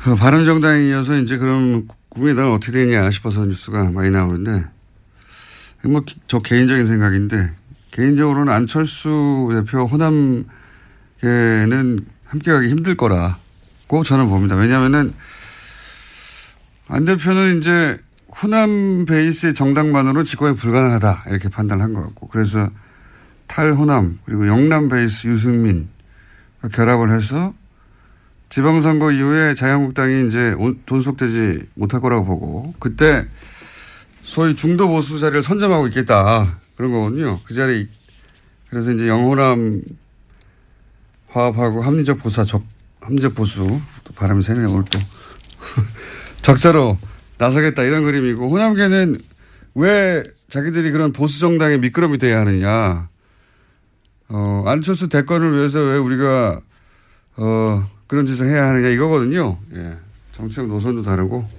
어, 0.05 0.15
바른정당이어서 0.15 1.17
이제 1.19 1.37
그럼 1.37 1.87
국민의당은 2.09 2.53
어떻게 2.53 2.71
되냐 2.71 3.09
싶어서 3.11 3.45
뉴스가 3.45 3.91
많이 3.91 4.09
나오는데 4.09 4.65
뭐 5.85 6.01
저 6.27 6.39
개인적인 6.39 6.85
생각인데 6.85 7.53
개인적으로는 7.91 8.51
안철수 8.53 9.49
대표 9.51 9.85
호남계는 9.85 10.45
함께 12.25 12.51
가기 12.51 12.69
힘들 12.69 12.95
거라고 12.95 14.03
저는 14.03 14.29
봅니다. 14.29 14.55
왜냐하면은 14.55 15.13
안 16.89 17.05
대표는 17.05 17.59
이제 17.59 17.99
호남 18.41 19.05
베이스의 19.05 19.53
정당만으로 19.53 20.23
집권이 20.23 20.55
불가능하다 20.55 21.25
이렇게 21.27 21.47
판단한 21.47 21.93
것 21.93 22.01
같고 22.01 22.27
그래서 22.29 22.69
탈호남 23.47 24.19
그리고 24.25 24.47
영남 24.47 24.89
베이스 24.89 25.27
유승민 25.27 25.87
결합을 26.73 27.15
해서 27.15 27.53
지방선거 28.49 29.11
이후에 29.11 29.53
자유한국당이 29.53 30.27
이제 30.27 30.55
돈속되지 30.87 31.67
못할 31.75 32.01
거라고 32.01 32.25
보고 32.25 32.73
그때 32.79 33.27
소위 34.23 34.55
중도 34.55 34.87
보수 34.87 35.19
자리를 35.19 35.43
선점하고 35.43 35.87
있겠다 35.87 36.57
그런 36.75 36.91
거거든요. 36.91 37.39
그 37.45 37.53
자리 37.53 37.87
그래서 38.69 38.91
이제 38.91 39.07
영호남 39.07 39.83
화합하고 41.27 41.83
합리적 41.83 42.19
적 42.47 42.63
합리적 43.01 43.35
보수 43.35 43.79
또 44.03 44.13
바람이 44.15 44.41
새네 44.41 44.65
오늘 44.65 44.83
또 44.85 44.99
적자로 46.41 46.97
나서겠다 47.37 47.83
이런 47.83 48.03
그림이고 48.03 48.49
호남계는 48.49 49.17
왜 49.75 50.23
자기들이 50.49 50.91
그런 50.91 51.13
보수 51.13 51.39
정당의 51.39 51.79
미끄럼이 51.79 52.17
돼야 52.17 52.39
하느냐. 52.39 53.09
어, 54.29 54.63
안철수 54.67 55.09
대권을 55.09 55.55
위해서 55.55 55.79
왜 55.79 55.97
우리가 55.97 56.61
어, 57.37 57.89
그런 58.07 58.25
짓을 58.25 58.47
해야 58.49 58.67
하느냐 58.67 58.89
이거거든요. 58.89 59.57
예. 59.75 59.97
정치적 60.33 60.67
노선도 60.67 61.03
다르고. 61.03 61.58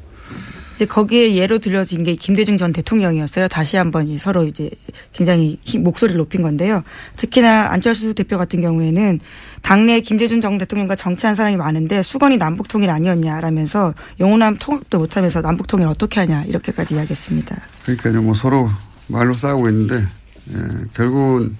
이제 0.81 0.87
거기에 0.87 1.35
예로 1.35 1.59
들려진 1.59 2.05
게 2.05 2.15
김대중 2.15 2.57
전 2.57 2.73
대통령이었어요. 2.73 3.49
다시 3.49 3.77
한번 3.77 4.17
서로 4.17 4.45
이제 4.45 4.71
굉장히 5.13 5.59
목소리를 5.79 6.17
높인 6.17 6.41
건데요. 6.41 6.85
특히나 7.19 7.71
안철수 7.71 8.15
대표 8.15 8.39
같은 8.39 8.63
경우에는 8.63 9.21
당내 9.61 10.01
김대중 10.01 10.41
전 10.41 10.57
대통령과 10.57 10.97
정치한 10.97 11.35
사람이 11.35 11.59
많은데 11.59 12.03
수건이 12.03 12.39
남북 12.39 12.69
통일 12.69 12.89
아니었냐라면서 12.89 13.93
영호남 14.21 14.57
통합도 14.57 15.01
못하면서 15.01 15.43
남북 15.43 15.67
통일 15.67 15.87
어떻게 15.87 16.19
하냐 16.21 16.45
이렇게까지 16.45 16.95
이야기했습니다. 16.95 17.61
그러니까요. 17.83 18.23
뭐 18.23 18.33
서로 18.33 18.71
말로 19.07 19.37
싸우고 19.37 19.69
있는데 19.69 20.09
예, 20.51 20.57
결국은 20.95 21.59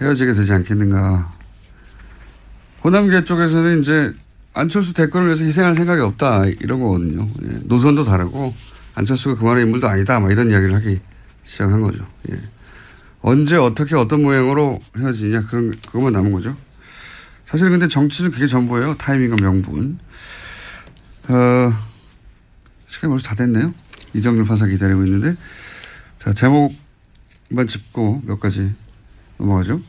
헤어지게 0.00 0.34
되지 0.34 0.52
않겠는가. 0.52 1.32
호남계 2.84 3.24
쪽에서는 3.24 3.80
이제 3.80 4.14
안철수 4.54 4.94
대권을 4.94 5.26
위해서 5.26 5.44
희생할 5.44 5.74
생각이 5.74 6.00
없다 6.00 6.46
이런 6.46 6.80
거거든요. 6.80 7.28
예. 7.42 7.60
노선도 7.64 8.04
다르고 8.04 8.54
안철수가 8.94 9.34
그만한 9.36 9.64
인물도 9.64 9.88
아니다 9.88 10.20
막 10.20 10.30
이런 10.30 10.50
이야기를 10.50 10.74
하기 10.76 11.00
시작한 11.42 11.80
거죠. 11.82 12.06
예. 12.30 12.40
언제 13.20 13.56
어떻게 13.56 13.96
어떤 13.96 14.22
모양으로 14.22 14.80
헤어지냐 14.96 15.42
그런 15.46 15.74
그것만 15.86 16.12
남은 16.12 16.30
거죠. 16.32 16.56
사실 17.44 17.68
근데 17.68 17.88
정치는 17.88 18.30
그게 18.30 18.46
전부예요. 18.46 18.96
타이밍과 18.96 19.36
명분. 19.36 19.98
어, 21.28 21.72
시간이 22.86 23.10
벌써 23.10 23.28
다 23.28 23.34
됐네요. 23.34 23.74
이정렬 24.14 24.44
판사 24.46 24.66
기다리고 24.66 25.04
있는데 25.04 25.34
자 26.16 26.32
제목만 26.32 27.66
짚고 27.66 28.22
몇 28.24 28.38
가지 28.38 28.72
넘어가죠. 29.38 29.80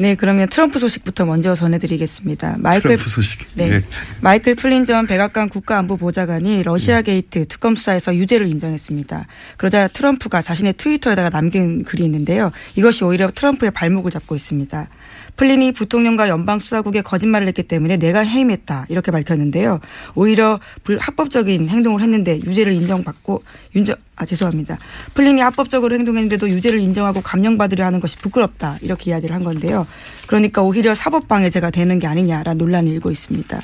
네, 0.00 0.14
그러면 0.14 0.48
트럼프 0.48 0.78
소식부터 0.78 1.26
먼저 1.26 1.54
전해드리겠습니다. 1.54 2.56
마이클 2.60 2.82
트럼프 2.84 3.10
소식. 3.10 3.46
네, 3.52 3.68
네. 3.68 3.84
마이클 4.22 4.54
플린 4.54 4.86
전 4.86 5.06
백악관 5.06 5.50
국가안보보좌관이 5.50 6.62
러시아 6.62 7.02
게이트 7.02 7.46
특검 7.46 7.76
수사에서 7.76 8.16
유죄를 8.16 8.46
인정했습니다. 8.46 9.26
그러자 9.58 9.88
트럼프가 9.88 10.40
자신의 10.40 10.72
트위터에다가 10.78 11.28
남긴 11.28 11.84
글이 11.84 12.02
있는데요. 12.04 12.50
이것이 12.76 13.04
오히려 13.04 13.30
트럼프의 13.30 13.72
발목을 13.72 14.10
잡고 14.10 14.34
있습니다. 14.34 14.88
플린이 15.36 15.72
부통령과 15.72 16.28
연방수사국에 16.28 17.02
거짓말을 17.02 17.46
했기 17.48 17.62
때문에 17.62 17.96
내가 17.96 18.20
해임했다 18.20 18.86
이렇게 18.88 19.10
밝혔는데요. 19.10 19.80
오히려 20.14 20.60
불합법적인 20.84 21.68
행동을 21.68 22.02
했는데 22.02 22.36
유죄를 22.36 22.72
인정받고 22.72 23.42
윤정 23.74 23.96
아 24.16 24.26
죄송합니다. 24.26 24.78
플린이 25.14 25.40
합법적으로 25.40 25.94
행동했는데도 25.94 26.50
유죄를 26.50 26.78
인정하고 26.78 27.22
감형받으려 27.22 27.84
하는 27.86 28.00
것이 28.00 28.18
부끄럽다 28.18 28.78
이렇게 28.82 29.10
이야기를 29.10 29.34
한 29.34 29.44
건데요. 29.44 29.86
그러니까 30.26 30.62
오히려 30.62 30.94
사법 30.94 31.26
방해죄가 31.26 31.70
되는 31.70 31.98
게 31.98 32.06
아니냐라는 32.06 32.58
논란이 32.58 32.90
일고 32.90 33.10
있습니다. 33.10 33.60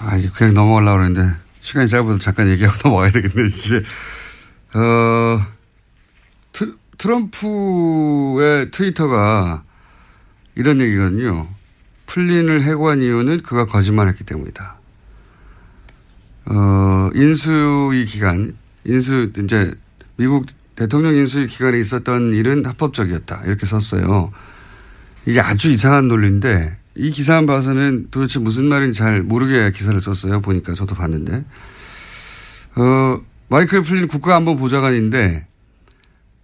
아 0.00 0.16
이거 0.16 0.32
그냥 0.34 0.54
넘어가려고 0.54 0.98
그랬는데 0.98 1.36
시간이 1.62 1.88
짧아서 1.88 2.18
잠깐 2.18 2.48
얘기하고 2.50 2.76
넘어가야 2.84 3.10
되겠네 3.10 3.48
이제 3.48 3.82
어 4.74 5.46
트, 6.52 6.76
트럼프의 6.98 8.70
트위터가 8.70 9.62
이런 10.54 10.80
얘기거든요. 10.80 11.48
플린을 12.06 12.62
해고한 12.62 13.00
이유는 13.00 13.42
그가 13.42 13.66
거짓말했기 13.66 14.24
때문이다. 14.24 14.76
어, 16.46 17.10
인수위 17.14 18.04
기간, 18.04 18.56
인수 18.84 19.32
이제 19.38 19.74
미국 20.16 20.46
대통령 20.74 21.14
인수위 21.14 21.46
기간에 21.46 21.78
있었던 21.78 22.32
일은 22.32 22.66
합법적이었다 22.66 23.42
이렇게 23.46 23.66
썼어요. 23.66 24.32
이게 25.24 25.40
아주 25.40 25.70
이상한 25.70 26.08
논리인데 26.08 26.76
이 26.94 27.10
기사만 27.10 27.46
봐서는 27.46 28.08
도대체 28.10 28.38
무슨 28.38 28.66
말인지 28.66 28.98
잘 28.98 29.22
모르게 29.22 29.70
기사를 29.72 29.98
썼어요. 30.00 30.40
보니까 30.40 30.74
저도 30.74 30.94
봤는데. 30.94 31.44
어, 32.76 33.20
마이클 33.48 33.82
플린 33.82 34.08
국가안보보좌관인데 34.08 35.46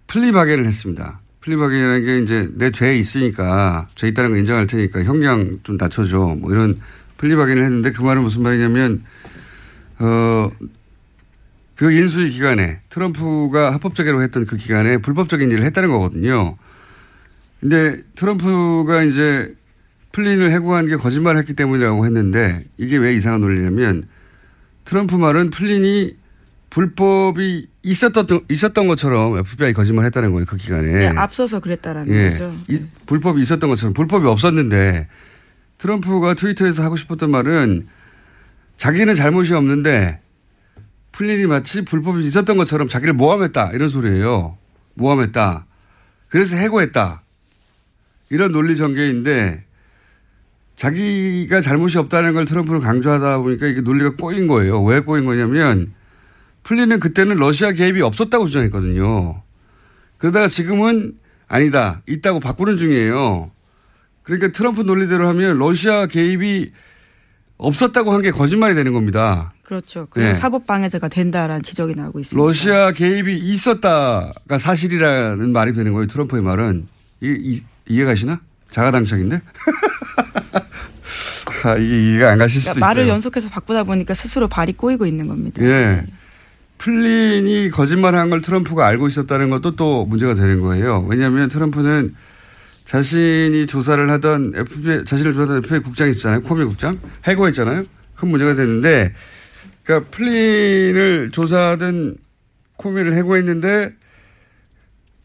플리바겐을 0.06 0.66
했습니다. 0.66 1.20
플리바겐이라는 1.40 2.04
게 2.04 2.18
이제 2.18 2.48
내 2.54 2.75
죄 2.75 2.96
있으니까 2.96 3.88
죄 3.94 4.08
있다는 4.08 4.30
거 4.30 4.36
인정할 4.36 4.66
테니까 4.66 5.04
형량 5.04 5.60
좀 5.62 5.76
낮춰줘 5.76 6.36
뭐 6.40 6.52
이런 6.52 6.80
플리바겐을 7.16 7.62
했는데 7.64 7.92
그 7.92 8.02
말은 8.02 8.22
무슨 8.22 8.42
말이냐면 8.42 9.04
어, 9.98 10.50
그 11.74 11.92
인수위 11.92 12.30
기간에 12.30 12.80
트럼프가 12.88 13.72
합법적이라고 13.72 14.22
했던 14.22 14.46
그 14.46 14.56
기간에 14.56 14.98
불법적인 14.98 15.50
일을 15.50 15.64
했다는 15.64 15.90
거거든요. 15.90 16.56
근데 17.60 18.02
트럼프가 18.14 19.04
이제 19.04 19.54
플린을 20.12 20.50
해고한 20.50 20.86
게 20.86 20.96
거짓말을 20.96 21.38
했기 21.38 21.54
때문이라고 21.54 22.04
했는데 22.04 22.64
이게 22.76 22.96
왜 22.96 23.14
이상한 23.14 23.40
논리냐면 23.40 24.08
트럼프 24.84 25.16
말은 25.16 25.50
플린이 25.50 26.16
불법이 26.70 27.66
있었던 27.82 28.26
있었던 28.50 28.86
것처럼 28.86 29.38
FBI 29.38 29.72
거짓말 29.72 30.04
했다는 30.06 30.32
거예요 30.32 30.44
그 30.46 30.56
기간에. 30.56 30.92
네, 30.92 31.06
앞서서 31.08 31.60
그랬다라는 31.60 32.14
예, 32.14 32.30
거죠. 32.30 32.54
이, 32.68 32.84
불법이 33.06 33.40
있었던 33.40 33.70
것처럼 33.70 33.94
불법이 33.94 34.26
없었는데 34.26 35.08
트럼프가 35.78 36.34
트위터에서 36.34 36.82
하고 36.82 36.96
싶었던 36.96 37.30
말은 37.30 37.88
자기는 38.76 39.14
잘못이 39.14 39.54
없는데 39.54 40.20
플린이 41.12 41.46
마치 41.46 41.84
불법이 41.84 42.24
있었던 42.24 42.56
것처럼 42.56 42.88
자기를 42.88 43.14
모함했다 43.14 43.72
이런 43.72 43.88
소리예요. 43.88 44.58
모함했다. 44.94 45.66
그래서 46.28 46.56
해고했다. 46.56 47.22
이런 48.30 48.52
논리 48.52 48.76
전개인데 48.76 49.64
자기가 50.76 51.60
잘못이 51.60 51.98
없다는 51.98 52.34
걸 52.34 52.44
트럼프는 52.44 52.80
강조하다 52.80 53.38
보니까 53.38 53.66
이게 53.66 53.80
논리가 53.80 54.14
꼬인 54.14 54.46
거예요. 54.46 54.82
왜 54.84 55.00
꼬인 55.00 55.24
거냐면 55.24 55.92
플린은 56.68 57.00
그때는 57.00 57.36
러시아 57.36 57.72
개입이 57.72 58.02
없었다고 58.02 58.46
주장했거든요. 58.46 59.42
그러다가 60.18 60.48
지금은 60.48 61.14
아니다. 61.46 62.02
있다고 62.06 62.40
바꾸는 62.40 62.76
중이에요. 62.76 63.50
그러니까 64.22 64.52
트럼프 64.52 64.82
논리대로 64.82 65.26
하면 65.28 65.56
러시아 65.58 66.04
개입이 66.06 66.70
없었다고 67.56 68.12
한 68.12 68.20
게 68.20 68.30
거짓말이 68.30 68.74
되는 68.74 68.92
겁니다. 68.92 69.54
그렇죠. 69.62 70.08
그래서 70.10 70.34
네. 70.34 70.38
사법 70.38 70.66
방해자가 70.66 71.08
된다라는 71.08 71.62
지적이 71.62 71.94
나오고 71.94 72.20
있습니다. 72.20 72.46
러시아 72.46 72.92
개입이 72.92 73.38
있었다가 73.38 74.58
사실이라는 74.58 75.50
말이 75.50 75.72
되는 75.72 75.94
거예요. 75.94 76.06
트럼프의 76.06 76.42
말은. 76.42 76.86
이, 77.22 77.62
이, 77.88 78.00
해가시나 78.00 78.40
자가당착인데? 78.70 79.40
아, 81.64 81.76
이게 81.76 82.10
이해가 82.10 82.32
안 82.32 82.38
가실 82.38 82.60
수도 82.60 82.74
그러니까 82.74 82.86
말을 82.88 83.02
있어요. 83.02 83.06
말을 83.06 83.08
연속해서 83.08 83.48
바꾸다 83.48 83.84
보니까 83.84 84.12
스스로 84.12 84.48
발이 84.48 84.74
꼬이고 84.74 85.06
있는 85.06 85.26
겁니다. 85.28 85.62
예. 85.64 86.04
플린이 86.78 87.70
거짓말한 87.70 88.30
걸 88.30 88.40
트럼프가 88.40 88.86
알고 88.86 89.08
있었다는 89.08 89.50
것도 89.50 89.76
또 89.76 90.06
문제가 90.06 90.34
되는 90.34 90.60
거예요. 90.60 91.04
왜냐하면 91.08 91.48
트럼프는 91.48 92.14
자신이 92.84 93.66
조사를 93.66 94.08
하던 94.10 94.52
FBI, 94.56 95.04
자신을 95.04 95.32
조사하던 95.32 95.58
FBI 95.64 95.82
국장 95.82 96.08
있잖아요. 96.08 96.40
코미 96.42 96.64
국장. 96.64 96.98
해고했잖아요. 97.26 97.84
큰 98.14 98.28
문제가 98.28 98.54
됐는데 98.54 99.12
그러니까 99.84 100.10
플린을 100.10 101.30
조사하던 101.30 102.16
코미를 102.76 103.14
해고했는데 103.14 103.92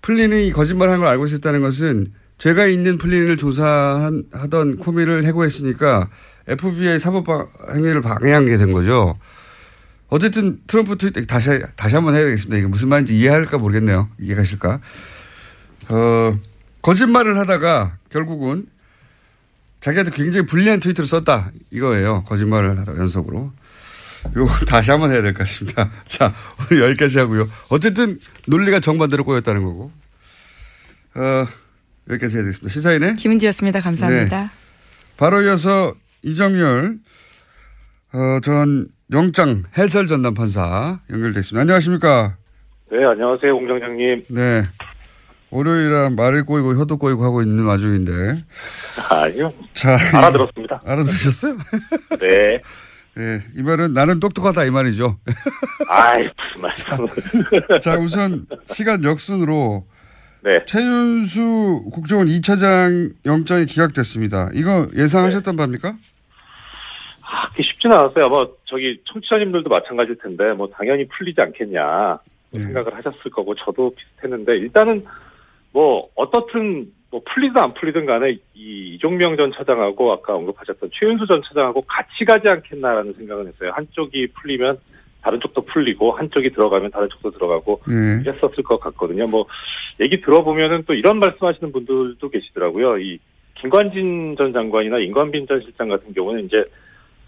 플린이 0.02 0.52
거짓말한 0.52 1.00
걸 1.00 1.08
알고 1.08 1.26
있었다는 1.28 1.62
것은 1.62 2.08
죄가 2.38 2.66
있는 2.66 2.98
플린을 2.98 3.38
조사하던 3.38 4.78
코미를 4.80 5.24
해고했으니까 5.26 6.10
FBI 6.48 7.00
사법 7.00 7.26
행위를 7.74 8.02
방해한 8.02 8.46
게 8.46 8.58
된 8.58 8.74
거죠. 8.74 9.18
어쨌든 10.14 10.60
트럼프 10.68 10.96
트위터 11.00 11.20
다시 11.26 11.50
다시 11.76 11.96
한번 11.96 12.14
해야 12.14 12.24
되겠습니다. 12.26 12.56
이게 12.58 12.68
무슨 12.68 12.88
말인지 12.88 13.18
이해할까 13.18 13.58
모르겠네요. 13.58 14.10
이해가실까? 14.20 14.80
어, 15.90 16.40
거짓말을 16.84 17.40
하다가 17.40 17.98
결국은 18.12 18.68
자기한테 19.80 20.12
굉장히 20.12 20.46
불리한 20.46 20.80
트위터를 20.80 21.08
썼다 21.08 21.52
이거예요. 21.72 22.24
거짓말을 22.26 22.78
하다가 22.80 23.00
연속으로. 23.00 23.52
이거 24.34 24.48
다시 24.70 24.92
한번 24.92 25.12
해야 25.12 25.24
될 25.24 25.34
것 25.34 25.40
같습니다. 25.40 25.90
자, 26.06 26.36
오늘 26.70 26.84
여기까지 26.84 27.18
하고요. 27.18 27.50
어쨌든 27.70 28.20
논리가 28.46 28.82
정반대로 28.82 29.24
꼬였다는 29.24 29.64
거고. 29.64 29.92
어, 31.16 31.48
여기까지 32.12 32.36
해야 32.38 32.44
되겠습니다. 32.44 32.72
시사인의 32.72 33.16
김은지였습니다. 33.16 33.82
감사합니다. 33.82 34.44
네. 34.44 34.50
바로 35.18 35.42
이어서 35.42 35.96
이정열 36.22 37.00
어, 38.14 38.40
전 38.44 38.90
영장 39.14 39.64
해설 39.78 40.08
전담 40.08 40.34
판사 40.34 41.00
연결됐습니다. 41.12 41.62
안녕하십니까? 41.62 42.36
네, 42.92 42.98
안녕하세요, 43.06 43.54
공장장님. 43.54 44.24
네. 44.30 44.64
월요일이라 45.52 46.10
말을 46.10 46.46
꼬이고 46.46 46.76
혀도 46.76 46.98
꼬이고 46.98 47.24
하고 47.24 47.44
있는 47.44 47.64
와중인데. 47.66 48.12
아니요. 49.12 49.54
자. 49.74 49.96
알아들었습니다. 50.16 50.82
알아들으셨어요? 50.86 51.58
네. 52.20 52.62
네. 53.16 53.42
이 53.56 53.62
말은 53.62 53.94
나는 53.94 54.20
똑똑하다 54.20 54.66
이 54.66 54.72
말이죠. 54.72 55.20
아이, 55.88 56.22
무슨 56.24 56.62
말씀. 56.62 57.80
자, 57.82 57.96
우선 57.98 58.48
시간 58.66 59.04
역순으로. 59.04 59.86
네. 60.44 60.60
최윤수 60.66 61.86
국정원 61.94 62.28
2차장 62.28 63.14
영장이 63.26 63.66
기각됐습니다. 63.68 64.50
이거 64.54 64.90
예상하셨던 64.96 65.56
네. 65.56 65.58
바입니까? 65.58 65.96
아, 67.34 67.50
그게 67.50 67.64
쉽지는 67.64 67.98
않았어요. 67.98 68.26
아마 68.26 68.46
저기 68.66 69.02
청취자님들도 69.06 69.68
마찬가지일 69.70 70.18
텐데, 70.20 70.54
뭐 70.54 70.68
당연히 70.68 71.08
풀리지 71.08 71.42
않겠냐 71.42 72.20
네. 72.52 72.60
생각을 72.60 72.96
하셨을 72.96 73.32
거고, 73.32 73.56
저도 73.56 73.92
비슷했는데, 73.96 74.58
일단은 74.58 75.04
뭐 75.72 76.08
어떻든 76.16 76.92
뭐 77.10 77.22
풀리든 77.26 77.60
안 77.60 77.74
풀리든 77.74 78.06
간에 78.06 78.38
이 78.54 78.94
이종명 78.96 79.36
전 79.36 79.52
차장하고 79.52 80.12
아까 80.12 80.36
언급하셨던 80.36 80.90
최윤수 80.94 81.26
전 81.28 81.42
차장하고 81.48 81.82
같이 81.82 82.26
가지 82.26 82.48
않겠나라는 82.48 83.14
생각은 83.14 83.48
했어요. 83.48 83.72
한쪽이 83.74 84.28
풀리면 84.34 84.78
다른 85.22 85.40
쪽도 85.40 85.62
풀리고 85.62 86.12
한쪽이 86.12 86.52
들어가면 86.52 86.92
다른 86.92 87.10
쪽도 87.10 87.32
들어가고 87.32 87.82
네. 87.88 88.22
이랬었을 88.22 88.64
것 88.64 88.80
같거든요. 88.80 89.26
뭐 89.26 89.46
얘기 90.00 90.22
들어보면은 90.22 90.84
또 90.86 90.94
이런 90.94 91.20
말씀하시는 91.20 91.72
분들도 91.72 92.30
계시더라고요. 92.30 92.98
이 93.00 93.20
김관진 93.56 94.36
전 94.38 94.52
장관이나 94.52 95.00
임관빈 95.00 95.48
전 95.48 95.62
실장 95.62 95.90
같은 95.90 96.14
경우는 96.14 96.46
이제 96.46 96.64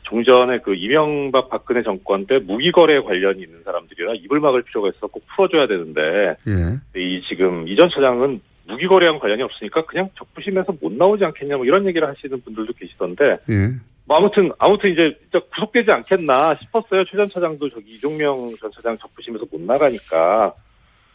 종전에 0.06 0.60
그 0.60 0.76
이명박 0.76 1.50
박근혜 1.50 1.84
정권 1.84 2.26
때 2.26 2.39
무기 2.39 2.72
거래 2.72 3.02
관련이 3.02 3.41
있는 3.41 3.63
사람들이라 3.63 4.13
입을 4.15 4.39
막을 4.39 4.63
필요가 4.63 4.89
있어 4.89 5.08
꼭 5.08 5.24
풀어줘야 5.36 5.68
되는데 5.68 6.36
예. 6.48 7.00
이 7.00 7.22
지금 7.28 7.68
이전 7.68 7.89
차장은 7.89 8.39
무기 8.68 8.88
거래랑 8.88 9.20
관련이 9.20 9.44
없으니까 9.44 9.86
그냥 9.86 10.10
적부심에서 10.18 10.74
못 10.82 10.91
나오지 10.94 11.24
않겠냐 11.26 11.58
뭐 11.58 11.65
이런 11.65 11.86
얘기를 11.88 12.08
하시는 12.08 12.39
분들도 12.41 12.74
계시던데 12.74 13.38
예. 13.50 13.72
뭐 14.08 14.18
아무튼 14.18 14.52
아무튼 14.60 14.91
이제 14.91 15.18
진짜 15.22 15.39
구속되지 15.54 15.91
않겠나 15.91 16.54
싶었어요. 16.56 17.04
최 17.06 17.18
전 17.18 17.28
차장도 17.28 17.70
저기 17.70 17.94
이종명 17.94 18.36
전 18.60 18.72
차장 18.72 18.96
적부심에서 18.98 19.46
못 19.52 19.60
나가니까. 19.62 20.54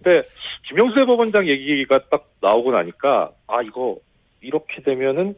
근데 0.03 0.27
김영수 0.69 0.95
대법원장 0.97 1.47
얘기가 1.47 2.01
딱 2.11 2.27
나오고 2.41 2.73
나니까 2.73 3.31
아 3.47 3.63
이거 3.63 3.99
이렇게 4.41 4.83
되면은 4.83 5.35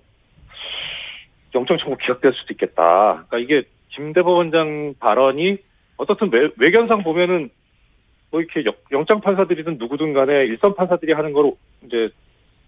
영장 1.54 1.76
청구 1.78 1.96
기각될 1.98 2.32
수도 2.34 2.52
있겠다. 2.54 3.24
그러니까 3.28 3.38
이게 3.38 3.66
김 3.90 4.12
대법원장 4.12 4.94
발언이 4.98 5.58
어떻든 5.96 6.30
외, 6.32 6.48
외견상 6.58 7.02
보면은 7.02 7.50
뭐 8.30 8.40
이렇게 8.40 8.64
역- 8.64 8.82
영장 8.90 9.20
판사들이든 9.20 9.76
누구든 9.78 10.14
간에 10.14 10.32
일선 10.46 10.74
판사들이 10.74 11.12
하는 11.12 11.32
거로 11.32 11.52
이제 11.86 12.08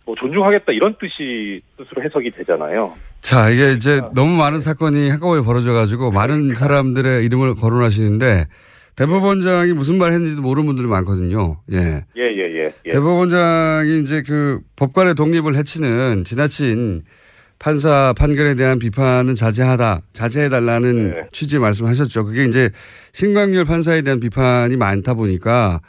뭐 0.04 0.14
존중하겠다 0.16 0.72
이런 0.72 0.94
뜻이 1.00 1.58
뜻으로 1.78 2.02
해석이 2.02 2.30
되잖아요. 2.32 2.92
자, 3.22 3.48
이게 3.48 3.72
이제 3.72 4.02
너무 4.14 4.36
많은 4.36 4.58
사건이 4.58 5.08
한꺼번에 5.08 5.42
벌어져가지고 5.42 6.10
많은 6.12 6.54
사람들의 6.54 7.24
이름을 7.24 7.54
거론하시는데 7.54 8.44
대법원장이 8.96 9.72
무슨 9.72 9.96
말 9.96 10.12
했는지도 10.12 10.42
모르는 10.42 10.66
분들이 10.66 10.86
많거든요. 10.86 11.56
예. 11.72 12.04
예, 12.16 12.20
예, 12.22 12.54
예. 12.64 12.72
예. 12.84 12.90
대법원장이 12.90 14.00
이제 14.00 14.22
그 14.26 14.60
법관의 14.76 15.14
독립을 15.14 15.56
해치는 15.56 16.24
지나친 16.24 17.02
판사 17.64 18.12
판결에 18.18 18.56
대한 18.56 18.78
비판은 18.78 19.34
자제하다, 19.34 20.02
자제해달라는 20.12 21.12
네. 21.14 21.22
취지의 21.32 21.60
말씀하셨죠. 21.60 22.26
그게 22.26 22.44
이제 22.44 22.68
신광열 23.14 23.64
판사에 23.64 24.02
대한 24.02 24.20
비판이 24.20 24.76
많다 24.76 25.14
보니까 25.14 25.80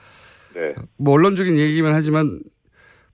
네. 0.56 0.74
뭐 0.98 1.16
언론적인 1.16 1.58
얘기만 1.58 1.94
하지만 1.94 2.40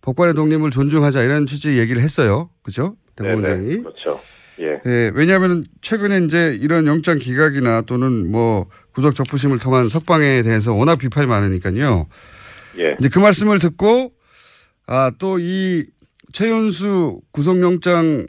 법관의 0.01 0.35
독립을 0.35 0.69
존중하자 0.69 1.23
이런 1.23 1.47
취지의 1.47 1.79
얘기를 1.79 2.03
했어요. 2.03 2.51
그죠? 2.61 2.97
대법원장이. 3.15 3.67
네네, 3.67 3.81
그렇죠. 3.81 4.21
예. 4.59 4.79
예, 4.85 5.11
왜냐하면 5.15 5.65
최근에 5.81 6.25
이제 6.27 6.55
이런 6.61 6.85
영장 6.85 7.17
기각이나 7.17 7.81
또는 7.81 8.31
뭐 8.31 8.67
구속 8.93 9.15
적부심을 9.15 9.57
통한 9.57 9.89
석방에 9.89 10.43
대해서 10.43 10.71
워낙 10.75 10.99
비판이 10.99 11.25
많으니까요. 11.25 12.05
예. 12.77 12.95
이제 12.99 13.09
그 13.09 13.17
말씀을 13.17 13.57
듣고 13.57 14.11
아 14.85 15.09
또 15.17 15.39
이 15.39 15.85
최윤수 16.31 17.21
구속영장 17.31 18.27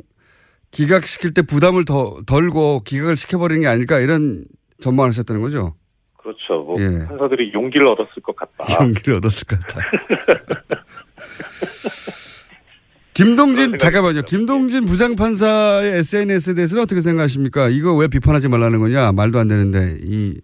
기각시킬 0.72 1.32
때 1.34 1.42
부담을 1.42 1.84
더 1.84 2.16
덜고 2.26 2.80
기각을 2.80 3.16
시켜버리는 3.16 3.60
게 3.62 3.68
아닐까 3.68 4.00
이런 4.00 4.44
전망을 4.80 5.10
하셨다는 5.10 5.40
거죠. 5.42 5.74
그렇죠. 6.16 6.62
뭐 6.64 6.80
예. 6.80 7.06
판사들이 7.06 7.52
용기를 7.52 7.86
얻었을 7.88 8.22
것 8.22 8.34
같다. 8.34 8.52
용기를 8.82 9.18
얻었을 9.18 9.46
것 9.46 9.60
같다. 9.60 9.80
김동진 13.14 13.76
잠깐만요. 13.76 14.22
김동진 14.22 14.86
부장판사의 14.86 15.98
SNS에 15.98 16.54
대해서는 16.54 16.82
어떻게 16.82 17.02
생각하십니까? 17.02 17.68
이거 17.68 17.94
왜 17.94 18.08
비판하지 18.08 18.48
말라는 18.48 18.78
거냐? 18.80 19.12
말도 19.12 19.38
안 19.38 19.48
되는데 19.48 19.98
이 20.02 20.40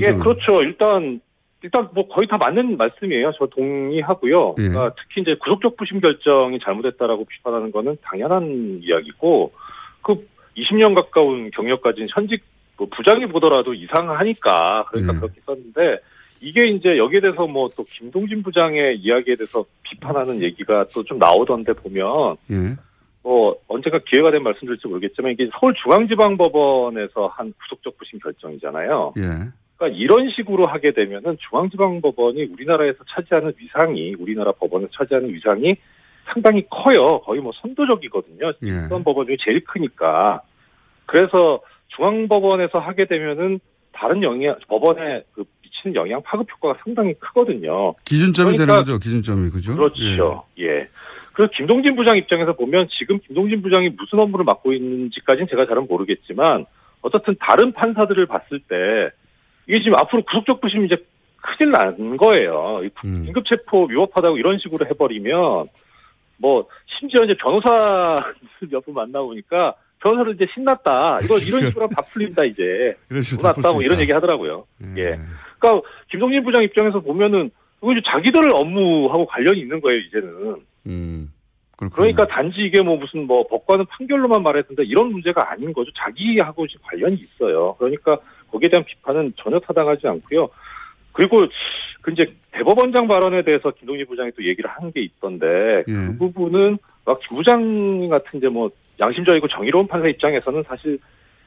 예, 0.00 0.12
그렇죠. 0.12 0.62
일단 0.62 1.20
일단 1.62 1.88
뭐 1.92 2.08
거의 2.08 2.26
다 2.26 2.36
맞는 2.38 2.76
말씀이에요. 2.76 3.32
저 3.38 3.46
동의하고요. 3.46 4.54
예. 4.58 4.68
그러니까 4.68 4.94
특히 4.98 5.22
이제 5.22 5.34
구속적 5.42 5.76
부심 5.76 6.00
결정이 6.00 6.58
잘못했다라고 6.60 7.24
비판하는 7.26 7.70
거는 7.70 7.98
당연한 8.02 8.80
이야기고 8.82 9.52
그 10.02 10.26
20년 10.56 10.94
가까운 10.94 11.50
경력 11.50 11.82
가진 11.82 12.08
현직 12.10 12.42
뭐 12.76 12.88
부장이 12.90 13.26
보더라도 13.26 13.74
이상하니까 13.74 14.86
그러니까 14.88 15.14
예. 15.14 15.18
그렇게 15.18 15.40
썼는데 15.44 15.98
이게 16.40 16.68
이제 16.68 16.96
여기에 16.96 17.20
대해서 17.20 17.46
뭐 17.46 17.68
또 17.76 17.84
김동진 17.84 18.42
부장의 18.42 18.96
이야기에 18.98 19.36
대해서 19.36 19.64
비판하는 19.82 20.40
얘기가 20.40 20.86
또 20.94 21.02
좀 21.02 21.18
나오던데 21.18 21.74
보면 21.74 22.36
예. 22.52 22.76
뭐 23.22 23.54
언젠가 23.68 23.98
기회가 23.98 24.30
되면 24.30 24.44
말씀드릴지 24.44 24.88
모르겠지만 24.88 25.32
이게 25.32 25.50
서울중앙지방법원에서 25.60 27.26
한 27.26 27.52
구속적 27.60 27.98
부심 27.98 28.18
결정이잖아요. 28.18 29.12
예. 29.80 29.86
그러니까 29.86 29.98
이런 29.98 30.30
식으로 30.30 30.66
하게 30.66 30.92
되면은 30.92 31.38
중앙지방법원이 31.48 32.44
우리나라에서 32.44 32.98
차지하는 33.08 33.54
위상이 33.58 34.14
우리나라 34.18 34.52
법원에서 34.52 34.90
차지하는 34.96 35.32
위상이 35.32 35.76
상당히 36.26 36.64
커요. 36.70 37.20
거의 37.20 37.40
뭐 37.40 37.52
선도적이거든요. 37.60 38.52
예. 38.62 38.66
일선 38.66 39.02
법원 39.02 39.26
중에 39.26 39.36
제일 39.40 39.64
크니까. 39.64 40.42
그래서 41.06 41.60
중앙법원에서 41.88 42.78
하게 42.78 43.06
되면은 43.06 43.60
다른 43.92 44.22
영향 44.22 44.56
법원에 44.68 45.24
그 45.32 45.44
미치는 45.62 45.96
영향 45.96 46.22
파급 46.22 46.46
효과가 46.52 46.78
상당히 46.84 47.14
크거든요. 47.14 47.94
기준점이 48.04 48.52
되는 48.52 48.66
그러니까 48.66 48.92
거죠. 48.92 48.98
기준점이 48.98 49.50
그죠? 49.50 49.74
그렇죠. 49.74 50.44
예. 50.60 50.88
그래서 51.32 51.50
김동진 51.56 51.96
부장 51.96 52.16
입장에서 52.16 52.52
보면 52.52 52.88
지금 52.98 53.18
김동진 53.18 53.62
부장이 53.62 53.88
무슨 53.90 54.18
업무를 54.18 54.44
맡고 54.44 54.72
있는지까지는 54.72 55.48
제가 55.48 55.66
잘은 55.66 55.86
모르겠지만 55.88 56.66
어떻든 57.02 57.34
다른 57.40 57.72
판사들을 57.72 58.26
봤을 58.26 58.60
때 58.60 59.10
이게 59.66 59.78
지금 59.80 59.94
앞으로 59.98 60.22
구속적 60.22 60.60
부심이 60.60 60.86
이제 60.86 60.96
큰일 61.42 61.70
난 61.72 62.16
거예요. 62.16 62.80
이 62.84 62.90
음. 63.04 63.22
긴급체포 63.24 63.86
위법하다고 63.86 64.36
이런 64.38 64.58
식으로 64.58 64.86
해버리면 64.86 65.66
뭐 66.38 66.66
심지어 66.98 67.24
이제 67.24 67.34
변호사 67.40 68.24
몇 68.70 68.84
분 68.84 68.94
만나보니까 68.94 69.74
변호사를 70.00 70.34
이제 70.34 70.46
신났다. 70.54 71.18
이거 71.22 71.38
이런 71.46 71.70
식으로 71.70 71.88
다 71.88 72.02
풀린다 72.12 72.44
이제. 72.44 72.96
이런 73.10 73.22
식으로 73.22 73.42
다 73.42 73.52
끝났다 73.52 73.68
풀뭐수 73.72 73.84
이런. 73.84 74.00
얘기 74.00 74.12
하더라고요. 74.12 74.64
예. 74.96 75.18
그러니까 75.58 75.88
김동진 76.10 76.42
부장 76.42 76.62
입장에서 76.62 77.00
보면은 77.00 77.50
이거 77.82 77.92
이제 77.92 78.00
자기들 78.06 78.50
업무하고 78.50 79.26
관련이 79.26 79.60
있는 79.60 79.80
거예요 79.80 79.98
이제는. 80.00 80.56
음. 80.86 81.32
그러니까 81.92 82.26
단지 82.26 82.60
이게 82.60 82.82
뭐 82.82 82.96
무슨 82.98 83.26
뭐 83.26 83.46
법관은 83.48 83.86
판결로만 83.86 84.42
말했는데 84.42 84.84
이런 84.84 85.10
문제가 85.12 85.50
아닌 85.50 85.72
거죠. 85.72 85.90
자기하고 85.96 86.66
관련이 86.82 87.16
있어요. 87.16 87.74
그러니까 87.78 88.18
거기에 88.50 88.68
대한 88.68 88.84
비판은 88.84 89.32
전혀 89.36 89.58
타당하지 89.60 90.06
않고요. 90.06 90.48
그리고 91.12 91.46
그 92.02 92.12
이제 92.12 92.32
대법원장 92.52 93.08
발언에 93.08 93.42
대해서 93.42 93.70
김동진 93.70 94.06
부장이 94.06 94.30
또 94.36 94.44
얘기를 94.44 94.70
한 94.70 94.90
게 94.92 95.02
있던데 95.02 95.84
예. 95.88 95.92
그 95.92 96.16
부분은 96.18 96.78
막 97.04 97.18
김 97.20 97.36
부장 97.36 98.08
같은 98.08 98.38
이제 98.38 98.48
뭐 98.48 98.70
양심적이고 98.98 99.48
정의로운 99.48 99.86
판사 99.86 100.08
입장에서는 100.08 100.62
사실 100.64 100.98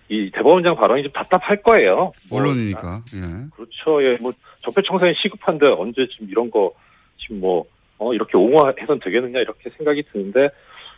이 0.10 0.30
대법원장 0.32 0.76
발언이 0.76 1.04
좀 1.04 1.12
답답할 1.12 1.62
거예요. 1.64 2.12
뭐 2.30 2.42
언론이니까. 2.42 3.02
예. 3.16 3.22
그렇죠. 3.56 4.04
예, 4.04 4.18
뭐 4.20 4.34
적폐청산이 4.62 5.14
시급한데 5.22 5.66
언제 5.68 6.06
지금 6.12 6.28
이런 6.30 6.52
거 6.52 6.72
지금 7.18 7.40
뭐 7.40 7.66
어, 7.98 8.14
이렇게 8.14 8.38
옹호해선 8.38 9.00
되겠느냐 9.00 9.40
이렇게 9.40 9.70
생각이 9.78 10.04
드는데 10.12 10.50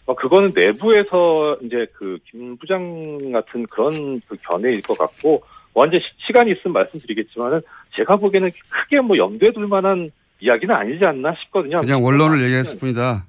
어, 0.08 0.16
그거는 0.16 0.52
내부에서 0.56 1.58
이제 1.64 1.86
그 1.94 2.18
김 2.32 2.58
부장 2.58 3.32
같은 3.32 3.66
그런 3.68 4.20
그 4.28 4.36
견해일 4.48 4.82
것 4.82 4.98
같고 4.98 5.42
완전 5.76 6.00
시, 6.26 6.34
간이 6.34 6.52
있으면 6.52 6.74
말씀드리겠지만은 6.74 7.62
제가 7.96 8.16
보기에는 8.16 8.50
크게 8.70 9.02
뭐 9.02 9.18
염두에 9.18 9.52
둘 9.52 9.68
만한 9.68 10.10
이야기는 10.40 10.74
아니지 10.74 11.06
않나 11.06 11.36
싶거든요. 11.44 11.78
그냥 11.78 12.04
원론을 12.04 12.42
얘기했을 12.44 12.80
뿐이다. 12.80 13.26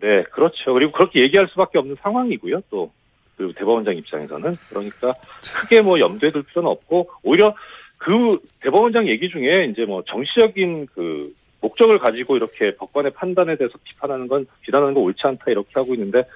네, 0.00 0.22
그렇죠. 0.24 0.74
그리고 0.74 0.92
그렇게 0.92 1.20
얘기할 1.22 1.48
수밖에 1.48 1.78
없는 1.78 1.96
상황이고요. 2.02 2.62
또 2.68 2.92
그리고 3.36 3.52
대법원장 3.54 3.96
입장에서는 3.96 4.56
그러니까 4.68 5.14
크게 5.56 5.80
뭐 5.80 5.98
염두에 5.98 6.30
둘 6.30 6.42
필요는 6.42 6.68
없고 6.68 7.10
오히려 7.22 7.54
그 7.98 8.38
대법원장 8.60 9.08
얘기 9.08 9.30
중에 9.30 9.66
이제 9.70 9.84
뭐 9.84 10.02
정치적인 10.06 10.88
그 10.94 11.34
목적을 11.60 11.98
가지고 11.98 12.36
이렇게 12.36 12.74
법관의 12.76 13.12
판단에 13.12 13.56
대해서 13.56 13.78
비판하는 13.82 14.28
건 14.28 14.46
비난하는 14.60 14.94
건 14.94 15.02
옳지 15.04 15.20
않다 15.24 15.44
이렇게 15.48 15.70
하고 15.74 15.94
있는데 15.94 16.22
그 16.22 16.28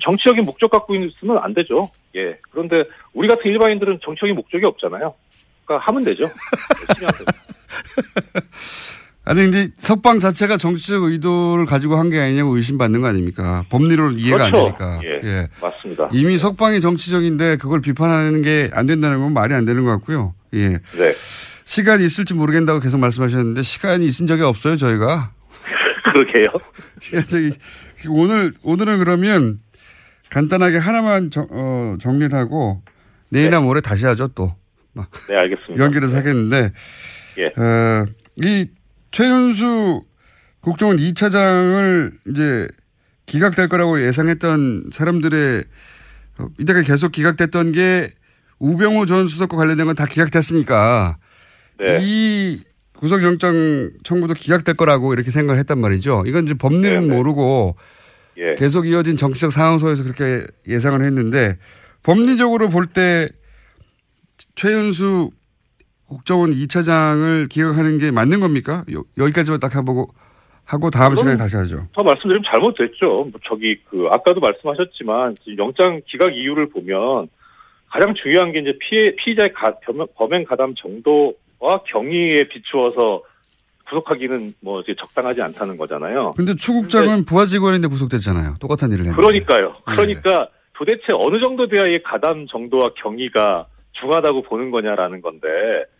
정치적인 0.00 0.44
목적 0.44 0.70
갖고 0.70 0.94
있으면 0.94 1.38
안 1.38 1.52
되죠. 1.54 1.90
예. 2.16 2.38
그런데 2.50 2.84
우리 3.12 3.28
같은 3.28 3.50
일반인들은 3.50 3.98
정치적인 4.04 4.34
목적이 4.36 4.64
없잖아요. 4.66 5.14
그러니까 5.64 5.86
하면 5.86 6.04
되죠. 6.04 6.30
아니, 9.24 9.40
근데 9.42 9.68
석방 9.78 10.18
자체가 10.18 10.56
정치적 10.56 11.04
의도를 11.04 11.64
가지고 11.66 11.94
한 11.96 12.10
게 12.10 12.18
아니냐고 12.20 12.56
의심받는 12.56 13.00
거 13.02 13.06
아닙니까? 13.06 13.64
법리로 13.70 14.12
이해가 14.12 14.50
그렇죠. 14.50 14.56
안 14.58 14.64
되니까. 14.64 15.00
예, 15.24 15.46
맞습니다. 15.60 16.08
이미 16.12 16.36
석방이 16.38 16.80
정치적인데 16.80 17.56
그걸 17.58 17.80
비판하는 17.80 18.42
게 18.42 18.68
안 18.72 18.86
된다는 18.86 19.20
건 19.20 19.32
말이 19.32 19.54
안 19.54 19.64
되는 19.64 19.84
것 19.84 19.90
같고요. 19.92 20.34
예. 20.54 20.68
네. 20.70 21.12
시간이 21.64 22.04
있을지 22.04 22.34
모르겠다고 22.34 22.80
계속 22.80 22.98
말씀하셨는데 22.98 23.62
시간이 23.62 24.04
있은 24.04 24.26
적이 24.26 24.42
없어요, 24.42 24.74
저희가. 24.76 25.30
그러게요. 26.12 26.48
오늘 28.10 28.52
오늘은 28.64 28.98
그러면 28.98 29.60
간단하게 30.32 30.78
하나만 30.78 31.30
정, 31.30 31.46
어, 31.50 31.96
정리를 32.00 32.36
하고 32.36 32.82
내일이나 33.28 33.60
모레 33.60 33.80
다시 33.82 34.06
하죠 34.06 34.28
또. 34.28 34.54
네, 35.28 35.36
알겠습니다. 35.36 35.82
연결해서 35.84 36.16
하겠는데 36.16 36.72
예. 37.38 37.46
어, 37.46 38.04
이 38.36 38.66
최윤수 39.10 40.02
국정원 40.60 40.96
2차장을 40.96 42.12
이제 42.28 42.66
기각될 43.26 43.68
거라고 43.68 44.02
예상했던 44.06 44.90
사람들의 44.92 45.64
어, 46.38 46.46
이때까지 46.58 46.86
계속 46.86 47.12
기각됐던 47.12 47.72
게 47.72 48.12
우병우 48.58 49.06
전 49.06 49.28
수석과 49.28 49.56
관련된 49.56 49.86
건 49.86 49.94
다 49.94 50.06
기각됐으니까 50.06 51.16
네. 51.78 51.98
이 52.00 52.62
구속영장 52.96 53.90
청구도 54.04 54.34
기각될 54.34 54.76
거라고 54.76 55.12
이렇게 55.12 55.30
생각을 55.30 55.58
했단 55.58 55.78
말이죠. 55.78 56.22
이건 56.26 56.44
이제 56.44 56.54
법리는 56.54 57.08
모르고 57.08 57.76
예. 58.38 58.54
계속 58.56 58.86
이어진 58.86 59.16
정치적 59.16 59.52
상황 59.52 59.78
속에서 59.78 60.02
그렇게 60.04 60.46
예상을 60.66 61.00
했는데 61.04 61.56
법리적으로 62.02 62.68
볼 62.68 62.86
때 62.86 63.28
최윤수 64.54 65.30
국정원 66.08 66.50
2차장을 66.50 67.48
기각하는 67.48 67.98
게 67.98 68.10
맞는 68.10 68.40
겁니까? 68.40 68.84
여, 68.92 69.02
여기까지만 69.18 69.60
딱 69.60 69.74
해보고 69.74 70.08
하고 70.64 70.90
다음 70.90 71.14
시간에 71.14 71.36
다시 71.36 71.56
하죠. 71.56 71.86
더 71.92 72.02
말씀드리면 72.02 72.42
잘못됐죠. 72.48 73.06
뭐 73.06 73.32
저기 73.44 73.76
그 73.88 74.06
아까도 74.10 74.40
말씀하셨지만 74.40 75.36
영장 75.58 76.00
기각 76.06 76.34
이유를 76.34 76.68
보면 76.70 77.28
가장 77.90 78.14
중요한 78.14 78.52
게 78.52 78.60
이제 78.60 78.76
피해 78.78 79.14
피의자의 79.16 79.52
가, 79.52 79.74
범행 80.14 80.44
가담 80.44 80.74
정도와 80.76 81.82
경위에 81.86 82.48
비추어서 82.48 83.22
구속하기는 83.92 84.54
뭐 84.60 84.80
이제 84.80 84.94
적당하지 84.98 85.42
않다는 85.42 85.76
거잖아요. 85.76 86.32
근데 86.36 86.56
추국장은 86.56 87.24
부하 87.26 87.44
직원인데 87.44 87.88
구속됐잖아요. 87.88 88.54
똑같은 88.60 88.88
일을 88.88 89.00
했는데. 89.04 89.16
그러니까요. 89.16 89.68
네. 89.68 89.94
그러니까 89.94 90.48
도대체 90.74 91.12
어느 91.12 91.38
정도 91.40 91.68
돼야 91.68 91.86
이 91.86 92.02
가담 92.02 92.46
정도와 92.46 92.92
경위가 92.96 93.66
중하다고 93.92 94.42
보는 94.42 94.70
거냐라는 94.70 95.20
건데. 95.20 95.48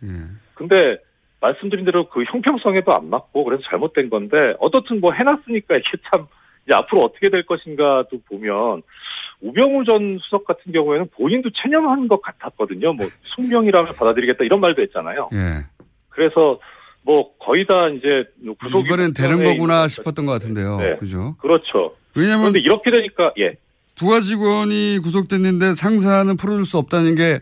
예. 0.02 0.08
근데 0.54 0.96
말씀드린 1.40 1.84
대로 1.84 2.08
그 2.08 2.24
형평성에도 2.24 2.94
안 2.94 3.10
맞고 3.10 3.44
그래서 3.44 3.62
잘못된 3.68 4.08
건데 4.10 4.54
어떻든 4.58 5.00
뭐 5.00 5.12
해놨으니까 5.12 5.76
이게 5.76 5.88
참 6.10 6.26
이제 6.64 6.72
앞으로 6.72 7.04
어떻게 7.04 7.30
될 7.30 7.44
것인가도 7.44 8.20
보면 8.28 8.82
우병우 9.40 9.84
전 9.84 10.18
수석 10.22 10.46
같은 10.46 10.72
경우에는 10.72 11.08
본인도 11.16 11.50
체념한 11.62 12.06
것 12.06 12.22
같았거든요. 12.22 12.92
뭐 12.92 13.06
숙명이라면 13.22 13.92
받아들이겠다 13.98 14.44
이런 14.44 14.60
말도 14.60 14.82
했잖아요. 14.82 15.30
예. 15.34 15.66
그래서 16.10 16.60
뭐 17.04 17.30
거의 17.38 17.66
다 17.66 17.88
이제 17.88 18.24
구속 18.60 18.86
이번엔 18.86 19.12
되는 19.14 19.42
거구나 19.42 19.88
싶었던 19.88 20.24
것 20.26 20.32
같은데요. 20.32 20.76
네. 20.78 20.96
그죠? 20.96 21.36
그렇죠. 21.40 21.94
왜냐면 22.14 22.40
그런데 22.52 22.60
이렇게 22.60 22.90
되니까 22.90 23.32
예. 23.38 23.56
부하 23.96 24.20
직원이 24.20 24.98
구속됐는데 25.02 25.74
상사는 25.74 26.36
풀어줄 26.36 26.64
수 26.64 26.78
없다는 26.78 27.14
게 27.14 27.40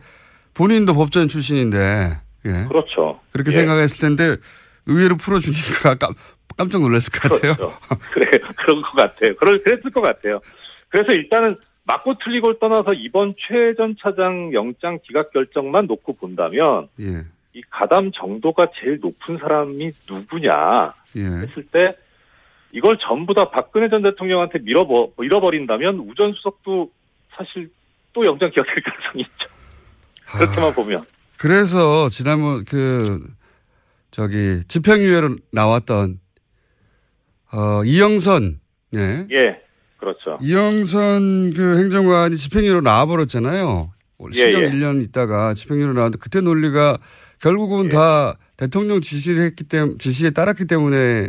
본인도 0.54 0.94
법전 0.94 1.28
출신인데 1.28 2.18
예. 2.46 2.50
그렇죠. 2.68 3.20
그렇게 3.32 3.48
예. 3.48 3.52
생각했을 3.52 4.00
텐데 4.00 4.36
의외로 4.86 5.16
풀어주니까 5.16 5.96
깜, 5.96 6.14
깜짝 6.56 6.80
놀랐을 6.80 7.12
것 7.12 7.30
같아요. 7.30 7.54
그렇죠. 7.54 7.78
그래 8.12 8.30
그런 8.56 8.82
것 8.82 8.92
같아요. 8.96 9.36
그럴 9.36 9.58
그랬을 9.58 9.90
것 9.90 10.00
같아요. 10.00 10.40
그래서 10.88 11.12
일단은 11.12 11.56
맞고 11.84 12.14
틀리고를 12.24 12.58
떠나서 12.60 12.92
이번 12.94 13.34
최 13.38 13.74
전 13.76 13.94
차장 14.00 14.52
영장 14.52 14.98
기각 15.04 15.32
결정만 15.32 15.86
놓고 15.86 16.14
본다면 16.14 16.88
예. 17.00 17.24
이 17.52 17.62
가담 17.68 18.12
정도가 18.12 18.68
제일 18.80 19.00
높은 19.00 19.38
사람이 19.38 19.92
누구냐 20.08 20.94
예. 21.16 21.20
했을 21.20 21.66
때 21.72 21.96
이걸 22.72 22.98
전부 22.98 23.34
다 23.34 23.50
박근혜 23.50 23.88
전 23.88 24.02
대통령한테 24.02 24.60
밀어버, 24.60 25.10
밀어버린다면 25.18 25.98
우전 25.98 26.32
수석도 26.34 26.90
사실 27.36 27.70
또 28.12 28.24
영장 28.26 28.50
기각될 28.50 28.74
가능성이 28.82 29.22
있죠. 29.22 29.48
그렇게만 30.26 30.74
보면. 30.74 31.04
그래서 31.38 32.08
지난번 32.10 32.64
그 32.64 33.26
저기 34.10 34.62
집행유예로 34.68 35.36
나왔던 35.52 36.20
어 37.52 37.84
이영선 37.84 38.60
예. 38.94 39.26
예, 39.30 39.60
그렇죠. 39.96 40.38
이영선 40.40 41.54
그 41.54 41.78
행정관이 41.78 42.36
집행유예로 42.36 42.82
나와버렸잖아요. 42.82 43.90
예, 44.28 44.32
시경 44.32 44.62
예. 44.62 44.70
1년 44.70 45.02
있다가 45.02 45.54
집행유예로 45.54 45.94
나왔는데 45.94 46.18
그때 46.20 46.40
논리가 46.40 46.98
결국은 47.40 47.86
예. 47.86 47.88
다 47.88 48.34
대통령 48.56 49.00
지시를 49.00 49.42
했기 49.44 49.64
때문에 49.64 49.96
지시에 49.98 50.30
따랐기 50.30 50.66
때문에 50.66 51.28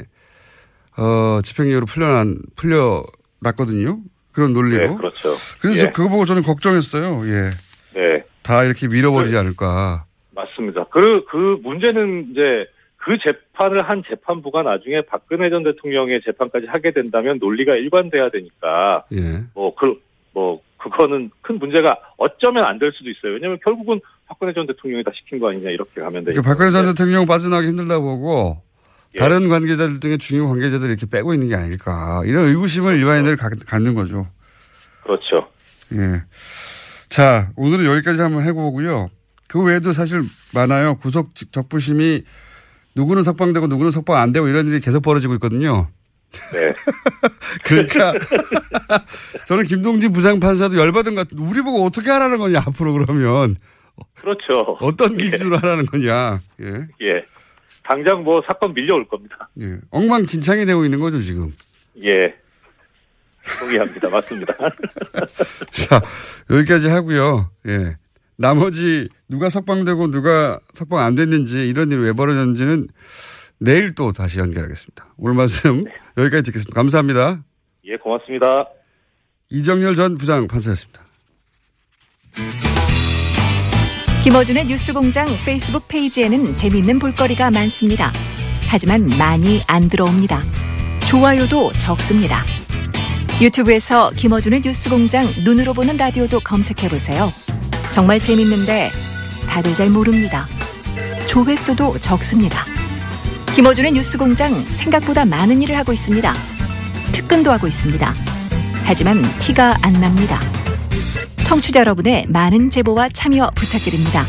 어 0.98 1.42
집행유예로 1.42 1.86
풀려난 1.86 2.38
풀려났거든요. 2.56 4.00
그런 4.34 4.54
논리로. 4.54 4.88
네, 4.88 4.96
그렇죠. 4.96 5.36
그래서 5.62 5.88
예. 5.88 5.90
그거 5.92 6.10
보고 6.10 6.26
저는 6.26 6.42
걱정했어요. 6.42 7.22
예. 7.28 7.50
네, 7.94 8.24
다 8.44 8.64
이렇게 8.64 8.88
밀어버리지 8.88 9.36
않을까. 9.38 10.06
맞습니다. 10.34 10.86
그, 10.86 11.26
그 11.26 11.60
문제는 11.64 12.30
이제 12.32 12.42
그 12.98 13.18
재판을 13.24 13.88
한 13.88 14.04
재판부가 14.08 14.64
나중에 14.64 15.02
박근혜 15.02 15.50
전 15.50 15.64
대통령의 15.64 16.22
재판까지 16.24 16.68
하게 16.68 16.92
된다면 16.92 17.38
논리가 17.42 17.76
일관돼야 17.76 18.30
되니까 18.30 19.04
예. 19.14 19.44
뭐, 19.54 19.76
그, 19.76 20.00
뭐, 20.34 20.62
그거는 20.78 21.30
큰 21.42 21.60
문제가 21.60 21.98
어쩌면 22.18 22.64
안 22.66 22.80
될 22.80 22.92
수도 22.94 23.10
있어요. 23.10 23.34
왜냐면 23.34 23.60
결국은 23.64 24.00
박근혜 24.42 24.54
전 24.54 24.66
대통령이 24.66 25.04
다 25.04 25.12
시킨 25.16 25.38
거 25.40 25.52
아니냐 25.52 25.70
이렇게 25.70 26.02
가면. 26.02 26.24
그러니까 26.24 26.42
박근혜 26.42 26.72
전 26.72 26.86
대통령 26.86 27.28
빠져나가기 27.28 27.68
힘들다 27.68 28.00
보고 28.00 28.60
예. 29.14 29.20
다른 29.20 29.48
관계자들 29.50 30.00
등의 30.00 30.18
중요 30.18 30.48
관계자들 30.50 30.90
이렇게 30.90 31.06
빼고 31.06 31.36
있는 31.36 31.48
게 31.48 31.56
아닐까. 31.56 32.24
이런 32.26 32.48
의구심을 32.48 32.98
일반인들이 32.98 33.36
가- 33.36 33.50
갖는 33.68 33.94
거죠. 33.94 34.26
그렇죠. 35.04 35.48
예. 35.94 36.24
자, 37.08 37.52
오늘은 37.56 37.86
여기까지 37.86 38.20
한번 38.20 38.42
해보고요. 38.44 39.10
그 39.48 39.62
외에도 39.62 39.94
사실 39.94 40.24
많아요. 40.56 40.96
구속 40.96 41.36
직- 41.36 41.54
적부심이 41.54 42.24
누구는 42.96 43.22
석방되고 43.22 43.68
누구는 43.68 43.92
석방 43.92 44.18
안 44.18 44.32
되고 44.34 44.48
이런 44.48 44.68
일이 44.68 44.80
계속 44.80 45.02
벌어지고 45.02 45.36
있거든요. 45.36 45.88
네. 46.52 46.74
그러니까 47.66 48.14
저는 49.46 49.66
김동진 49.66 50.12
부장판사도 50.12 50.78
열받은 50.78 51.14
것 51.14 51.30
같아요. 51.30 51.48
우리 51.48 51.62
보고 51.62 51.86
어떻게 51.86 52.10
하라는 52.10 52.40
거냐, 52.40 52.60
앞으로 52.66 52.94
그러면. 52.94 53.58
그렇죠. 54.16 54.78
어떤 54.82 55.18
기준으로 55.18 55.58
하라는 55.58 55.86
거냐. 55.86 56.40
예. 56.62 56.66
예. 57.02 57.26
당장 57.84 58.24
뭐 58.24 58.42
사건 58.46 58.74
밀려올 58.74 59.08
겁니다. 59.08 59.50
예. 59.60 59.78
엉망진창이 59.90 60.66
되고 60.66 60.86
있는 60.86 61.00
거죠, 61.00 61.20
지금. 61.20 61.54
예. 62.04 62.34
동의합니다. 63.60 64.10
맞습니다. 64.10 64.54
자, 65.72 66.02
여기까지 66.50 66.88
하고요. 66.88 67.50
예. 67.68 67.98
나머지 68.38 69.08
누가 69.28 69.50
석방되고 69.50 70.10
누가 70.12 70.60
석방 70.74 71.00
안 71.00 71.16
됐는지 71.16 71.68
이런 71.68 71.92
일이 71.92 72.02
왜 72.02 72.14
벌어졌는지는 72.14 72.88
내일 73.60 73.94
또 73.94 74.12
다시 74.12 74.40
연결하겠습니다. 74.40 75.14
오늘 75.18 75.36
말씀 75.36 75.84
여기까지 76.18 76.44
듣겠습니다. 76.44 76.74
감사합니다. 76.74 77.44
예, 77.86 77.98
고맙습니다. 77.98 78.68
이정열 79.50 79.96
전 79.96 80.18
부장 80.18 80.48
판사였습니다. 80.48 81.02
김어준의 84.24 84.66
뉴스공장 84.66 85.26
페이스북 85.44 85.88
페이지에는 85.88 86.56
재미있는 86.56 87.00
볼거리가 87.00 87.50
많습니다. 87.50 88.12
하지만 88.68 89.08
많이 89.18 89.62
안 89.66 89.90
들어옵니다. 89.90 90.44
좋아요도 91.08 91.74
적습니다. 91.74 92.46
유튜브에서 93.42 94.12
김어준의 94.12 94.62
뉴스공장 94.64 95.28
눈으로 95.44 95.74
보는 95.74 95.98
라디오도 95.98 96.42
검색해보세요. 96.42 97.32
정말 97.90 98.20
재밌는데 98.20 98.92
다들 99.50 99.74
잘 99.74 99.90
모릅니다. 99.90 100.46
조회수도 101.28 101.98
적습니다. 101.98 102.64
김어준의 103.56 103.94
뉴스공장 103.94 104.64
생각보다 104.66 105.26
많은 105.26 105.64
일을 105.64 105.76
하고 105.76 105.94
있습니다. 105.94 106.32
특근도 107.12 107.52
하고 107.52 107.66
있습니다. 107.66 108.14
하지만 108.84 109.24
티가 109.40 109.78
안 109.82 109.94
납니다. 109.94 110.40
청취자 111.52 111.82
여러분의 111.82 112.28
많은 112.30 112.70
제보와 112.70 113.10
참여 113.10 113.52
부탁드립니다. 113.56 114.24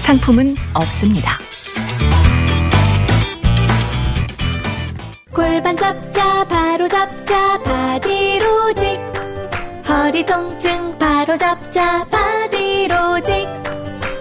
상품은 0.00 0.54
없습니다. 0.74 1.38
골반 5.32 5.74
잡자 5.74 6.44
바로 6.44 6.86
잡자 6.88 7.62
바디로직 7.62 9.00
허리 9.88 10.26
통증 10.26 10.98
바로 10.98 11.38
잡자 11.38 12.04
바디로직 12.04 13.48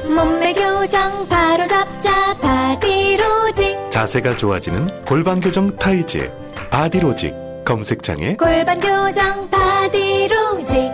몸매 0.07 0.53
교정 0.53 1.27
바로 1.27 1.67
잡자 1.67 2.33
바디로직 2.37 3.91
자세가 3.91 4.37
좋아지는 4.37 4.87
골반 5.03 5.41
교정 5.41 5.75
타이즈 5.77 6.31
바디로직 6.71 7.35
검색창에 7.65 8.37
골반 8.37 8.79
교정 8.79 9.49
바디로직 9.49 10.93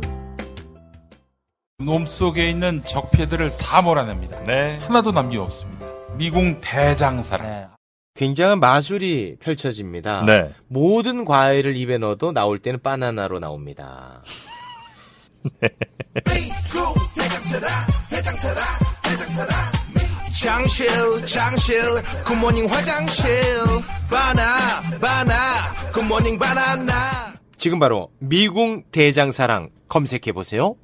몸 1.81 2.05
속에 2.05 2.49
있는 2.49 2.83
적폐들을 2.83 3.57
다 3.57 3.81
몰아냅니다. 3.81 4.37
하나도 4.85 5.11
남김없습니다. 5.11 5.85
미궁 6.15 6.61
대장사랑. 6.61 7.71
굉장한 8.13 8.59
마술이 8.59 9.37
펼쳐집니다. 9.39 10.23
네. 10.25 10.51
모든 10.67 11.25
과일을 11.25 11.75
입에 11.77 11.97
넣어도 11.97 12.31
나올 12.33 12.59
때는 12.59 12.81
바나나로 12.81 13.39
나옵니다. 13.39 14.21
장실 20.41 20.87
장실 21.25 21.81
굿모닝 22.25 22.69
화장실 22.69 23.33
바나 24.09 24.81
바나 24.99 25.73
굿모닝 25.93 26.39
바나나 26.39 27.33
지금 27.57 27.79
바로 27.79 28.09
미궁 28.19 28.83
대장사랑 28.91 29.69
검색해 29.87 30.31
보세요. 30.33 30.75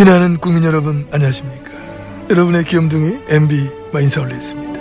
지나는 0.00 0.38
국민 0.38 0.64
여러분 0.64 1.06
안녕하십니까? 1.10 1.72
여러분의 2.30 2.64
귀염둥이 2.64 3.18
MB 3.28 3.70
마 3.92 4.00
인사 4.00 4.22
올리겠습니다. 4.22 4.80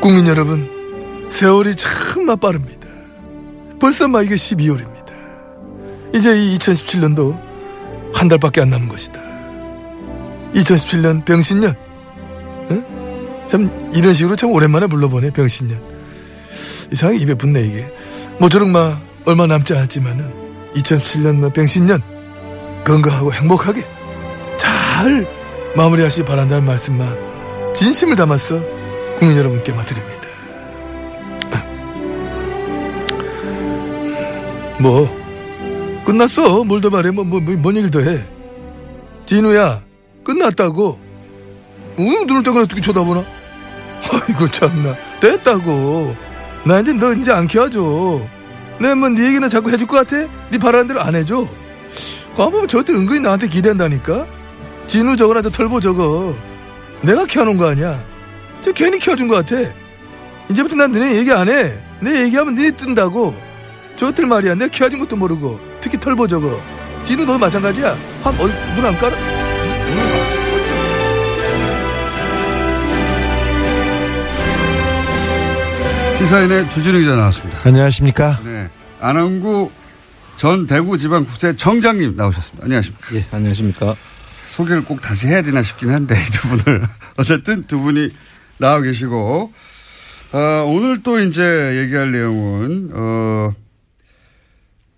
국민 0.00 0.28
여러분 0.28 1.28
세월이 1.28 1.74
참마 1.74 2.36
빠릅니다. 2.36 2.86
벌써 3.80 4.06
막 4.06 4.24
이게 4.24 4.36
12월입니다. 4.36 5.10
이제 6.14 6.40
이 6.40 6.56
2017년도 6.56 7.36
한 8.14 8.28
달밖에 8.28 8.60
안 8.60 8.70
남은 8.70 8.88
것이다. 8.88 9.20
2017년 10.54 11.24
병신년. 11.24 11.74
응? 12.70 12.84
참 13.48 13.90
이런 13.92 14.14
식으로 14.14 14.36
참 14.36 14.52
오랜만에 14.52 14.86
불러보네 14.86 15.30
병신년. 15.32 15.82
이상하게 16.92 17.18
입에 17.18 17.34
붙네 17.34 17.60
이게. 17.60 17.92
모쪼록 18.38 18.68
마 18.68 19.00
얼마 19.24 19.48
남지 19.48 19.74
않았지만은 19.74 20.32
2017년 20.76 21.40
뭐 21.40 21.50
병신년 21.50 22.00
건강하고 22.84 23.32
행복하게 23.32 23.95
잘 24.96 25.26
마무리하시 25.76 26.24
바란다는 26.24 26.64
말씀만 26.64 27.74
진심을 27.74 28.16
담아서 28.16 28.62
국민 29.18 29.36
여러분께 29.36 29.70
맡드립니다. 29.74 30.16
뭐 34.80 35.06
끝났어. 36.06 36.64
뭘 36.64 36.80
더 36.80 36.88
말해. 36.88 37.10
뭐, 37.10 37.24
뭐, 37.24 37.40
뭐, 37.40 37.54
뭔 37.56 37.76
얘기를 37.76 37.90
더 37.90 38.00
해. 38.10 38.24
진우야 39.26 39.82
끝났다고. 40.24 40.98
어, 41.98 42.02
눈을 42.26 42.42
떠고 42.42 42.60
어떻게 42.60 42.80
쳐다보나? 42.80 43.22
아이고 44.10 44.50
참나 44.50 44.94
됐다고. 45.20 46.16
나 46.64 46.80
이제 46.80 46.94
너 46.94 47.12
이제 47.12 47.32
안 47.32 47.46
키워줘. 47.46 48.22
내가 48.80 48.94
뭐네 48.94 49.22
얘기는 49.26 49.46
자꾸 49.50 49.70
해줄 49.70 49.86
것 49.86 50.08
같아? 50.08 50.26
네 50.50 50.56
바라는 50.58 50.88
대로 50.88 51.02
안 51.02 51.14
해줘. 51.14 51.46
가보면 52.34 52.68
저때 52.68 52.94
은근히 52.94 53.20
나한테 53.20 53.46
기대한다니까? 53.48 54.35
진우 54.86 55.16
저거나 55.16 55.42
저 55.42 55.50
털보 55.50 55.80
저거. 55.80 56.36
내가 57.02 57.26
키워놓은 57.26 57.56
거 57.58 57.68
아니야. 57.70 58.02
저 58.62 58.72
괜히 58.72 58.98
키워준 58.98 59.28
것 59.28 59.44
같아. 59.44 59.70
이제부터 60.50 60.76
난 60.76 60.92
너네 60.92 61.16
얘기 61.16 61.32
안 61.32 61.48
해. 61.48 61.76
내 62.00 62.22
얘기하면 62.22 62.54
너네 62.54 62.70
뜬다고. 62.72 63.34
저것들 63.96 64.26
말이야. 64.26 64.54
내가 64.54 64.70
키워준 64.70 64.98
것도 65.00 65.16
모르고. 65.16 65.58
특히 65.80 65.98
털보 65.98 66.26
저거. 66.28 66.60
진우 67.02 67.24
너 67.24 67.38
마찬가지야. 67.38 67.96
한, 68.22 68.34
어, 68.34 68.48
눈안 68.74 68.96
깔아? 68.98 69.16
시사인의 76.18 76.70
주진우 76.70 76.98
기자 76.98 77.14
나왔습니다. 77.14 77.60
안녕하십니까? 77.64 78.40
네. 78.44 78.68
안원구 79.00 79.70
전 80.36 80.66
대구지방국세청장님 80.66 82.16
나오셨습니다. 82.16 82.64
안녕하십니까? 82.64 83.14
예, 83.14 83.24
안녕하십니까? 83.30 83.94
소개를 84.48 84.84
꼭 84.84 85.00
다시 85.00 85.26
해야 85.26 85.42
되나 85.42 85.62
싶긴 85.62 85.90
한데 85.90 86.14
이 86.14 86.24
두 86.32 86.48
분을. 86.48 86.86
어쨌든 87.16 87.66
두 87.66 87.80
분이 87.80 88.10
나와 88.58 88.80
계시고. 88.80 89.52
어, 90.32 90.38
오늘 90.66 91.02
또 91.02 91.20
이제 91.20 91.80
얘기할 91.82 92.12
내용은 92.12 92.90
어, 92.92 93.54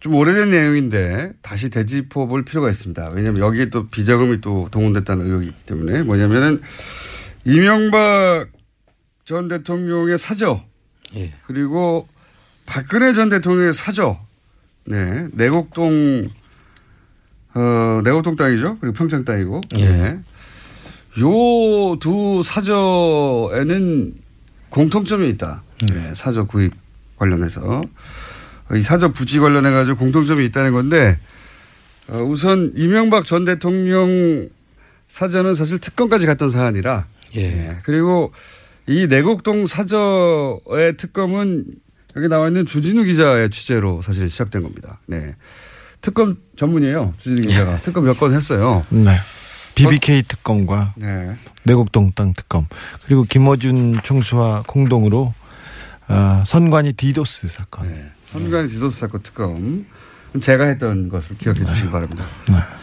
좀 0.01 0.15
오래된 0.15 0.51
내용인데 0.51 1.33
다시 1.43 1.71
되짚어 1.71 2.27
볼 2.27 2.45
필요가 2.45 2.71
있습니다. 2.71 3.11
왜냐하면 3.11 3.41
여기에 3.41 3.71
또 3.71 3.89
비자금이 3.89 4.41
또 4.41 4.69
동원됐다는 4.71 5.27
의혹이 5.27 5.47
있기 5.47 5.67
때문에. 5.67 6.03
뭐냐면은 6.03 6.63
이명박 7.45 8.49
전 9.25 9.49
대통령의 9.49 10.19
사저. 10.19 10.65
예. 11.17 11.35
그리고 11.47 12.09
박근혜 12.65 13.13
전 13.13 13.29
대통령의 13.29 13.75
사저. 13.75 14.19
네. 14.87 15.29
내곡동 15.33 16.29
어, 17.55 18.01
내곡동 18.05 18.37
땅이죠. 18.37 18.79
그리고 18.81 18.95
평창 18.95 19.25
땅이고. 19.25 19.61
예. 19.79 19.89
네. 19.89 20.19
요두 21.19 22.43
사저에는 22.45 24.15
공통점이 24.71 25.29
있다. 25.31 25.63
네, 25.93 26.13
사저 26.15 26.45
구입 26.45 26.73
관련해서. 27.17 27.83
이 28.75 28.83
사저 28.83 29.13
부지 29.13 29.41
관련해 29.41 29.71
가지고 29.71 29.97
공통점이 29.97 30.45
있다는 30.47 30.73
건데, 30.73 31.19
어, 32.09 32.19
우선 32.19 32.73
이명박 32.77 33.27
전 33.27 33.45
대통령 33.45 34.49
사저는 35.09 35.55
사실 35.55 35.79
특검까지 35.79 36.27
갔던 36.27 36.51
사안이라. 36.51 37.07
예. 37.37 37.49
네, 37.49 37.79
그리고 37.85 38.33
이 38.87 39.07
내곡동 39.07 39.67
사저의 39.67 40.97
특검은 40.97 41.65
여기 42.17 42.29
나와 42.29 42.49
있는 42.49 42.67
주진우 42.67 43.05
기자의 43.05 43.51
취재로 43.51 44.03
사실 44.03 44.29
시작된 44.31 44.63
겁니다. 44.63 44.99
네. 45.07 45.35
특검 46.01 46.37
전문이에요. 46.57 47.15
주진우 47.19 47.43
기자가. 47.49 47.79
특검 47.79 48.05
몇 48.05 48.19
건 48.19 48.35
했어요. 48.35 48.85
네. 48.91 49.17
BBK 49.75 50.23
특검과 50.27 50.95
네. 50.97 51.37
내곡동 51.63 52.13
땅 52.15 52.33
특검 52.33 52.67
그리고 53.07 53.23
김어준 53.25 54.01
총수와 54.03 54.65
공동으로 54.67 55.33
어, 56.09 56.43
선관위 56.47 56.95
디도스 56.95 57.49
사건. 57.49 57.89
네. 57.89 58.11
선관위 58.25 58.69
디도스 58.69 58.99
사건 58.99 59.23
특검. 59.23 59.87
제가 60.41 60.67
했던 60.67 61.09
것을 61.09 61.39
기억해 61.39 61.65
주시기 61.65 61.91
바랍니다. 61.91 62.23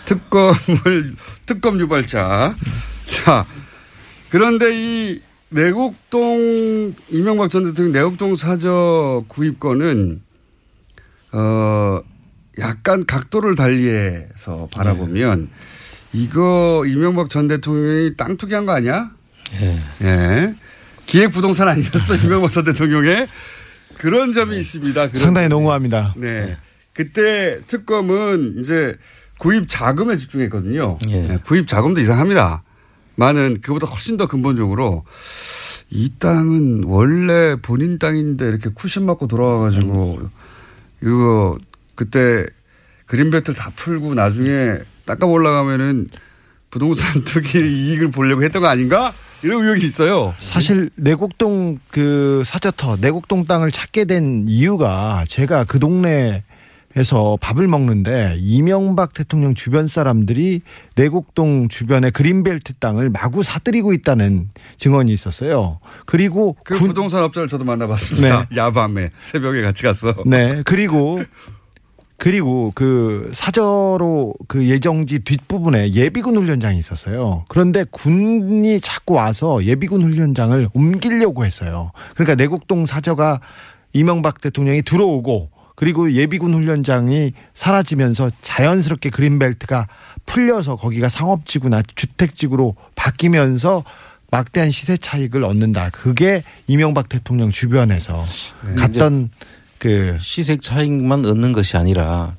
특검을, 0.05 1.15
특검 1.45 1.79
유발자. 1.79 2.55
자, 3.05 3.45
그런데 4.29 4.71
이 4.73 5.21
내곡동, 5.49 6.95
이명박 7.09 7.49
전 7.51 7.65
대통령 7.65 7.91
내곡동 7.93 8.35
사저 8.35 9.23
구입권은, 9.27 10.21
어, 11.33 11.99
약간 12.59 13.05
각도를 13.05 13.55
달리해서 13.55 14.69
바라보면, 14.71 15.49
이거 16.13 16.85
이명박 16.87 17.29
전 17.29 17.47
대통령이 17.47 18.15
땅 18.15 18.37
투기한 18.37 18.65
거 18.65 18.71
아니야? 18.71 19.11
예. 19.61 19.79
예. 20.05 20.55
기획 21.05 21.31
부동산 21.31 21.67
아니었어, 21.67 22.15
이명박 22.23 22.51
전 22.51 22.63
대통령의? 22.63 23.27
그런 23.97 24.33
점이 24.33 24.57
있습니다. 24.57 25.07
그런 25.09 25.19
상당히 25.19 25.47
농후합니다. 25.47 26.13
네. 26.17 26.57
그때 26.93 27.59
특검은 27.67 28.57
이제 28.59 28.95
구입 29.37 29.67
자금에 29.67 30.15
집중했거든요. 30.15 30.97
네, 31.05 31.39
구입 31.45 31.67
자금도 31.67 31.99
이상합니다. 31.99 32.63
많은 33.15 33.59
그보다 33.61 33.87
훨씬 33.87 34.17
더 34.17 34.27
근본적으로 34.27 35.03
이 35.89 36.11
땅은 36.17 36.83
원래 36.85 37.55
본인 37.61 37.99
땅인데 37.99 38.47
이렇게 38.47 38.69
쿠션 38.69 39.05
맞고 39.05 39.27
돌아와가지고 39.27 40.29
이거 41.01 41.57
그때 41.95 42.45
그린벨트를 43.07 43.55
다 43.55 43.71
풀고 43.75 44.13
나중에 44.15 44.79
닦아 45.05 45.25
올라가면은 45.25 46.09
부동산 46.69 47.23
투기 47.23 47.59
이익을 47.59 48.11
보려고 48.11 48.43
했던 48.43 48.61
거 48.61 48.67
아닌가? 48.67 49.13
이런 49.43 49.63
의혹이 49.63 49.85
있어요. 49.85 50.33
사실 50.39 50.89
내곡동 50.95 51.79
그 51.89 52.43
사저터 52.45 52.97
내곡동 52.99 53.45
땅을 53.45 53.71
찾게 53.71 54.05
된 54.05 54.45
이유가 54.47 55.23
제가 55.29 55.65
그 55.65 55.77
동네에서 55.77 57.37
밥을 57.39 57.67
먹는데 57.67 58.37
이명박 58.39 59.13
대통령 59.13 59.53
주변 59.53 59.87
사람들이 59.87 60.61
내곡동 60.95 61.69
주변의 61.69 62.11
그린벨트 62.11 62.73
땅을 62.79 63.11
마구 63.11 63.43
사들이고 63.43 63.93
있다는 63.93 64.49
증언이 64.77 65.13
있었어요. 65.13 65.79
그리고 66.05 66.57
그 66.63 66.75
부동산 66.77 67.23
업자를 67.23 67.47
저도 67.47 67.65
만나봤습니다. 67.65 68.47
야밤에 68.55 69.11
새벽에 69.21 69.61
같이 69.61 69.83
갔어. 69.83 70.15
네. 70.25 70.63
그리고 70.65 71.23
그리고 72.17 72.71
그 72.75 73.31
사저로 73.33 74.33
그 74.47 74.67
예정지 74.67 75.19
뒷부분에 75.19 75.91
예비군 75.93 76.37
훈련장이 76.37 76.79
있었어요. 76.79 77.43
그런데 77.49 77.83
군이 77.91 78.79
자꾸 78.79 79.15
와서 79.15 79.63
예비군 79.63 80.01
훈련장을 80.01 80.69
옮기려고 80.73 81.45
했어요. 81.45 81.91
그러니까 82.13 82.35
내곡동 82.35 82.85
사저가 82.85 83.41
이명박 83.93 84.41
대통령이 84.41 84.81
들어오고 84.83 85.49
그리고 85.75 86.11
예비군 86.11 86.53
훈련장이 86.53 87.33
사라지면서 87.53 88.31
자연스럽게 88.41 89.09
그린벨트가 89.09 89.87
풀려서 90.25 90.77
거기가 90.77 91.09
상업지구나 91.09 91.83
주택지구로 91.95 92.75
바뀌면서 92.95 93.83
막대한 94.31 94.71
시세 94.71 94.97
차익을 94.97 95.43
얻는다. 95.43 95.89
그게 95.91 96.43
이명박 96.67 97.09
대통령 97.09 97.51
주변에서 97.51 98.25
갔던 98.77 99.29
그 99.77 100.17
시세 100.19 100.57
차익만 100.57 101.25
얻는 101.25 101.53
것이 101.53 101.77
아니라 101.77 102.35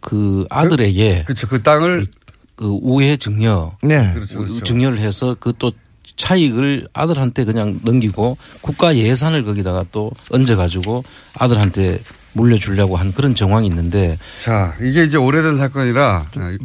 그 0.00 0.46
아들에게 0.50 1.24
그렇죠. 1.24 1.48
그 1.48 1.62
땅을 1.62 2.06
그 2.56 2.66
우회 2.82 3.16
증여 3.16 3.76
네. 3.82 4.12
그렇죠, 4.14 4.38
그렇죠. 4.38 4.64
증여를 4.64 4.98
해서 4.98 5.36
그 5.38 5.52
또 5.58 5.72
차익을 6.20 6.86
아들한테 6.92 7.44
그냥 7.44 7.80
넘기고 7.82 8.36
국가 8.60 8.94
예산을 8.94 9.44
거기다가 9.44 9.86
또 9.90 10.10
얹어 10.30 10.56
가지고 10.56 11.02
아들한테 11.34 11.98
물려주려고 12.34 12.96
한 12.96 13.12
그런 13.12 13.34
정황이 13.34 13.66
있는데 13.68 14.18
자, 14.38 14.74
이게 14.80 15.04
이제 15.04 15.16
오래된 15.16 15.56
사건이라 15.56 16.26
아, 16.36 16.58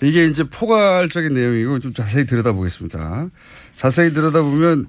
이게 0.00 0.26
이제 0.26 0.44
포괄적인 0.44 1.34
내용이고 1.34 1.80
좀 1.80 1.92
자세히 1.92 2.24
들여다보겠습니다. 2.24 3.28
자세히 3.76 4.12
들여다보면 4.14 4.86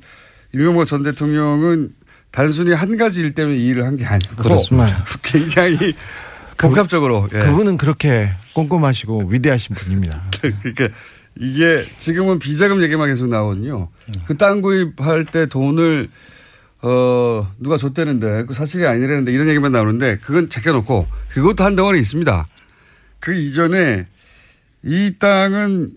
이명박 0.54 0.86
전 0.86 1.02
대통령은 1.04 1.94
단순히 2.32 2.72
한 2.74 2.96
가지 2.98 3.20
일 3.22 3.34
때문에 3.34 3.58
이 3.58 3.68
일을 3.68 3.86
한 3.86 3.98
게 3.98 4.06
아니고 4.06 4.36
그렇습니다. 4.38 5.04
굉장히 5.22 5.94
복합적으로 6.58 7.28
예. 7.34 7.40
그분은 7.40 7.78
그렇게 7.78 8.30
꼼꼼하시고 8.54 9.26
위대하신 9.30 9.76
분입니다. 9.76 10.22
그러니까 10.42 10.90
이게 11.38 11.84
지금은 11.98 12.40
비자금 12.40 12.84
얘기만 12.84 13.08
계속 13.10 13.28
나오거든요. 13.28 13.90
그 14.28 14.38
땅 14.38 14.62
구입할 14.62 15.26
때 15.26 15.46
돈을 15.48 16.08
어 16.84 17.48
누가 17.60 17.78
줬다는데 17.78 18.46
그 18.46 18.54
사실이 18.54 18.86
아니라는데 18.86 19.32
이런 19.32 19.48
얘기만 19.50 19.72
나오는데 19.72 20.18
그건 20.18 20.50
제껴놓고 20.50 21.08
그것도 21.30 21.64
한 21.64 21.76
덩어리 21.76 22.00
있습니다. 22.00 22.48
그 23.20 23.34
이전에 23.34 24.08
이 24.84 25.14
땅은 25.20 25.92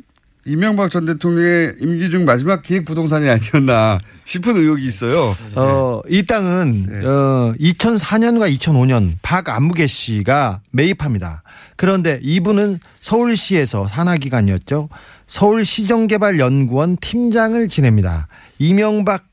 이명박 0.47 0.91
전 0.91 1.07
대통령의 1.07 1.77
임기 1.81 2.11
중 2.11 2.25
마지막 2.25 2.63
기획 2.63 2.85
부동산이 2.85 3.29
아니었나 3.29 3.99
싶은 4.25 4.57
의혹이 4.57 4.85
있어요. 4.87 5.35
어, 5.55 6.01
이 6.09 6.25
땅은 6.25 7.05
어, 7.05 7.55
2004년과 7.59 8.55
2005년 8.59 9.13
박안무개 9.23 9.87
씨가 9.87 10.61
매입합니다. 10.71 11.43
그런데 11.77 12.21
이분은 12.23 12.79
서울시에서 13.01 13.89
산하기관이었죠. 13.89 14.89
서울시정개발연구원 15.27 16.99
팀장을 17.01 17.67
지냅니다. 17.69 18.29
이명박 18.59 19.25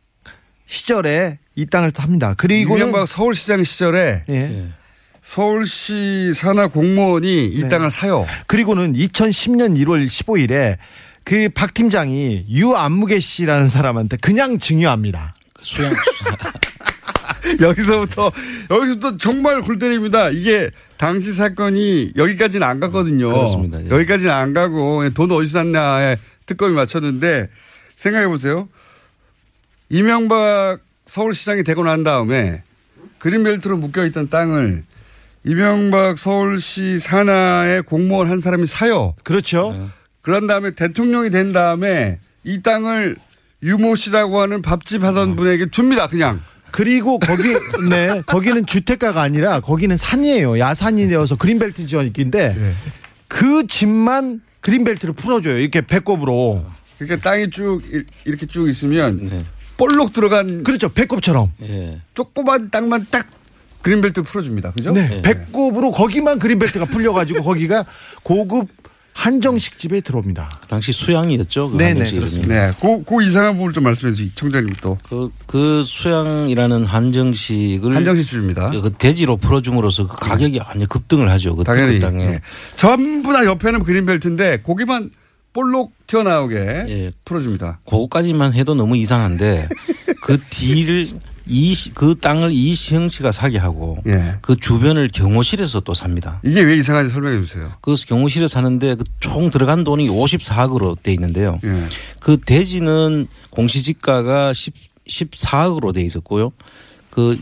시절에 0.66 1.39
이 1.55 1.66
땅을 1.66 1.91
탑니다. 1.91 2.34
그리고 2.38 2.78
이명박 2.78 3.07
서울시장 3.07 3.64
시절에 3.64 4.24
예. 4.30 4.70
서울시 5.32 6.34
산하 6.36 6.67
공무원이 6.67 7.45
이 7.45 7.61
네. 7.61 7.69
땅을 7.69 7.89
사요. 7.89 8.27
그리고는 8.47 8.91
2010년 8.91 9.77
1월 9.77 10.05
15일에 10.05 10.75
그 11.23 11.47
박 11.55 11.73
팀장이 11.73 12.47
유안무개 12.49 13.21
씨라는 13.21 13.69
사람한테 13.69 14.17
그냥 14.17 14.59
증여합니다. 14.59 15.34
수양 15.61 15.93
여기서부터 17.61 18.29
여기서부터 18.69 19.15
정말 19.15 19.61
골 19.61 19.79
때립니다. 19.79 20.29
이게 20.32 20.69
당시 20.97 21.32
사건이 21.32 22.11
여기까지는 22.17 22.67
안 22.67 22.82
갔거든요. 22.82 23.29
그렇습니다. 23.29 23.82
예. 23.86 23.89
여기까지는 23.89 24.34
안 24.34 24.51
가고 24.51 25.09
돈 25.11 25.32
어디서 25.32 25.59
샀냐에 25.59 26.17
특검이 26.45 26.75
맞췄는데 26.75 27.47
생각해 27.95 28.27
보세요. 28.27 28.67
이명박 29.88 30.79
서울시장이 31.05 31.63
되고 31.63 31.86
난 31.86 32.03
다음에 32.03 32.63
그린벨트로 33.19 33.77
묶여 33.77 34.05
있던 34.07 34.29
땅을 34.29 34.90
이명박 35.43 36.17
서울시 36.17 36.99
산하의 36.99 37.83
공무원 37.83 38.29
한 38.29 38.39
사람이 38.39 38.67
사요. 38.67 39.15
그렇죠. 39.23 39.89
그런 40.21 40.45
다음에 40.47 40.71
대통령이 40.75 41.31
된 41.31 41.51
다음에 41.51 42.19
이 42.43 42.61
땅을 42.61 43.15
유모 43.63 43.95
씨라고 43.95 44.39
하는 44.39 44.61
밥집 44.61 45.03
하던 45.03 45.35
분에게 45.35 45.69
줍니다. 45.71 46.07
그냥. 46.07 46.41
그리고 46.71 47.19
거기 47.19 47.53
네 47.89 48.21
거기는 48.25 48.65
주택가가 48.65 49.21
아니라 49.21 49.59
거기는 49.59 49.97
산이에요. 49.97 50.57
야산이 50.59 51.07
되어서 51.09 51.35
그린벨트 51.35 51.85
지역인데 51.87 52.75
그 53.27 53.65
집만 53.67 54.41
그린벨트를 54.61 55.13
풀어줘요. 55.15 55.57
이렇게 55.57 55.81
배꼽으로. 55.81 56.63
그러니까 56.99 57.29
땅이 57.29 57.49
쭉 57.49 57.81
이- 57.91 58.03
이렇게 58.25 58.45
쭉 58.45 58.69
있으면 58.69 59.43
볼록 59.75 60.13
들어간 60.13 60.63
그렇죠. 60.63 60.89
배꼽처럼. 60.89 61.51
예. 61.63 61.99
조그만 62.13 62.69
땅만 62.69 63.07
딱 63.09 63.27
그린벨트 63.82 64.23
풀어줍니다. 64.23 64.71
그죠? 64.71 64.91
네. 64.91 65.21
배꼽으로 65.21 65.91
거기만 65.91 66.39
그린벨트가 66.39 66.86
풀려가지고 66.86 67.43
거기가 67.43 67.86
고급 68.23 68.67
한정식 69.13 69.77
집에 69.77 70.01
들어옵니다. 70.01 70.49
당시 70.67 70.93
수양이었죠. 70.93 71.71
그 71.71 71.77
네네. 71.77 72.03
네. 72.47 72.71
그, 72.79 73.03
그 73.03 73.23
이상한 73.23 73.53
부분을 73.53 73.73
좀 73.73 73.84
말씀해 73.84 74.13
주시 74.13 74.32
청장님 74.34 74.73
또. 74.82 74.97
그, 75.07 75.29
그 75.45 75.84
수양이라는 75.86 76.86
한정식을 76.86 77.95
한정식 77.95 78.29
집입니다. 78.29 78.71
그 78.71 78.91
대지로 78.97 79.38
풀어줌으로써 79.38 80.07
그 80.07 80.17
가격이 80.17 80.59
완전 80.59 80.88
급등을 80.88 81.29
하죠. 81.32 81.55
그 81.55 81.63
당연히. 81.63 81.99
그. 81.99 82.21
예. 82.21 82.41
전부 82.77 83.34
다 83.34 83.45
옆에는 83.45 83.84
그린벨트인데 83.84 84.59
고기만 84.63 85.11
볼록 85.53 85.91
튀어나오게 86.07 86.55
예. 86.55 87.11
풀어줍니다. 87.25 87.79
그거까지만 87.86 88.53
해도 88.53 88.73
너무 88.73 88.95
이상한데 88.95 89.67
그 90.22 90.39
뒤를 90.49 91.07
이 91.47 91.74
그 91.95 92.15
땅을 92.15 92.51
이시영 92.51 93.09
씨가 93.09 93.32
사게 93.32 93.57
하고 93.57 93.97
예. 94.07 94.38
그 94.41 94.55
주변을 94.55 95.09
경호실에서 95.11 95.82
또 95.82 95.93
삽니다. 95.93 96.39
이게 96.45 96.61
왜 96.61 96.78
이상한지 96.78 97.11
설명해 97.13 97.41
주세요. 97.41 97.72
그 97.82 97.95
경호실에 97.95 98.47
사는데 98.47 98.95
그 98.95 99.03
총 99.19 99.49
들어간 99.49 99.84
돈이 99.84 100.07
54억으로 100.07 101.01
돼 101.01 101.11
있는데요. 101.13 101.59
예. 101.63 101.84
그 102.22 102.38
대지는 102.38 103.28
공시지가가 103.49 104.53
10, 104.53 104.74
14억으로 105.07 105.93
돼 105.93 106.01
있었고요. 106.01 106.51
그 107.09 107.38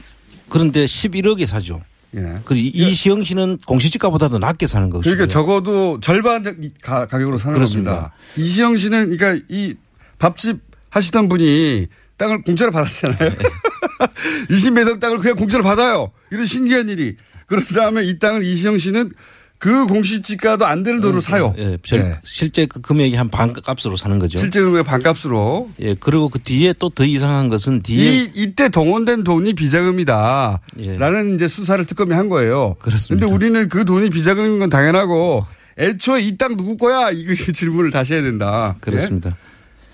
그런데 0.47 0.85
11억에 0.85 1.45
사죠. 1.45 1.81
예. 2.15 2.39
그리고 2.45 2.69
이시영 2.77 3.23
씨는 3.23 3.59
공시지가보다도 3.67 4.39
낮게 4.39 4.65
사는 4.67 4.89
것이고요. 4.89 5.13
그러니까 5.15 5.31
적어도 5.31 5.99
절반 5.99 6.43
가, 6.81 7.05
가격으로 7.05 7.37
사는 7.37 7.53
그렇습니다. 7.55 7.91
겁니다. 7.91 8.13
이시영 8.37 8.75
씨는 8.77 9.17
그러니까 9.17 9.45
이 9.49 9.75
밥집 10.17 10.57
하시던 10.89 11.27
분이 11.29 11.87
땅을 12.19 12.43
공짜로 12.43 12.71
받았잖아요. 12.71 13.31
20몇 14.51 14.87
억 14.89 14.99
땅을 14.99 15.17
그냥 15.19 15.35
공짜로 15.35 15.63
받아요. 15.63 16.11
이런 16.31 16.45
신기한 16.45 16.89
일이. 16.89 17.15
그런 17.47 17.63
다음에 17.65 18.03
이 18.03 18.19
땅을 18.19 18.43
이시영 18.43 18.77
씨는 18.77 19.11
그 19.57 19.87
공시지가도 19.87 20.65
안 20.65 20.83
되는 20.83 21.01
돈으로 21.01 21.19
사요. 21.19 21.53
예, 21.57 21.77
별- 21.81 21.99
예. 21.99 22.19
실제 22.23 22.65
그 22.65 22.79
금액이 22.79 23.15
한 23.17 23.29
반값으로 23.29 23.97
사는 23.97 24.17
거죠. 24.17 24.39
실제 24.39 24.61
금액 24.61 24.85
반값으로. 24.85 25.69
예, 25.81 25.95
그리고 25.99 26.29
그 26.29 26.39
뒤에 26.39 26.73
또 26.73 26.89
더 26.89 27.03
이상한 27.03 27.49
것은 27.49 27.81
뒤에 27.81 28.11
이 28.23 28.31
이때 28.35 28.69
동원된 28.69 29.23
돈이 29.25 29.53
비자금이다. 29.55 30.61
라는 30.97 31.35
이제 31.35 31.47
수사를 31.49 31.83
특검이 31.85 32.13
한 32.13 32.29
거예요. 32.29 32.75
예. 32.77 32.81
그렇습니다. 32.81 33.25
근데 33.25 33.33
우리는 33.35 33.67
그 33.67 33.83
돈이 33.83 34.09
비자금인 34.11 34.59
건 34.59 34.69
당연하고 34.69 35.45
애초에 35.77 36.21
이 36.21 36.37
땅 36.37 36.55
누구 36.55 36.77
거야? 36.77 37.11
이거 37.11 37.33
질문을 37.51 37.91
다시 37.91 38.13
해야 38.13 38.21
된다. 38.21 38.77
그렇습니다. 38.79 39.31
예? 39.31 39.48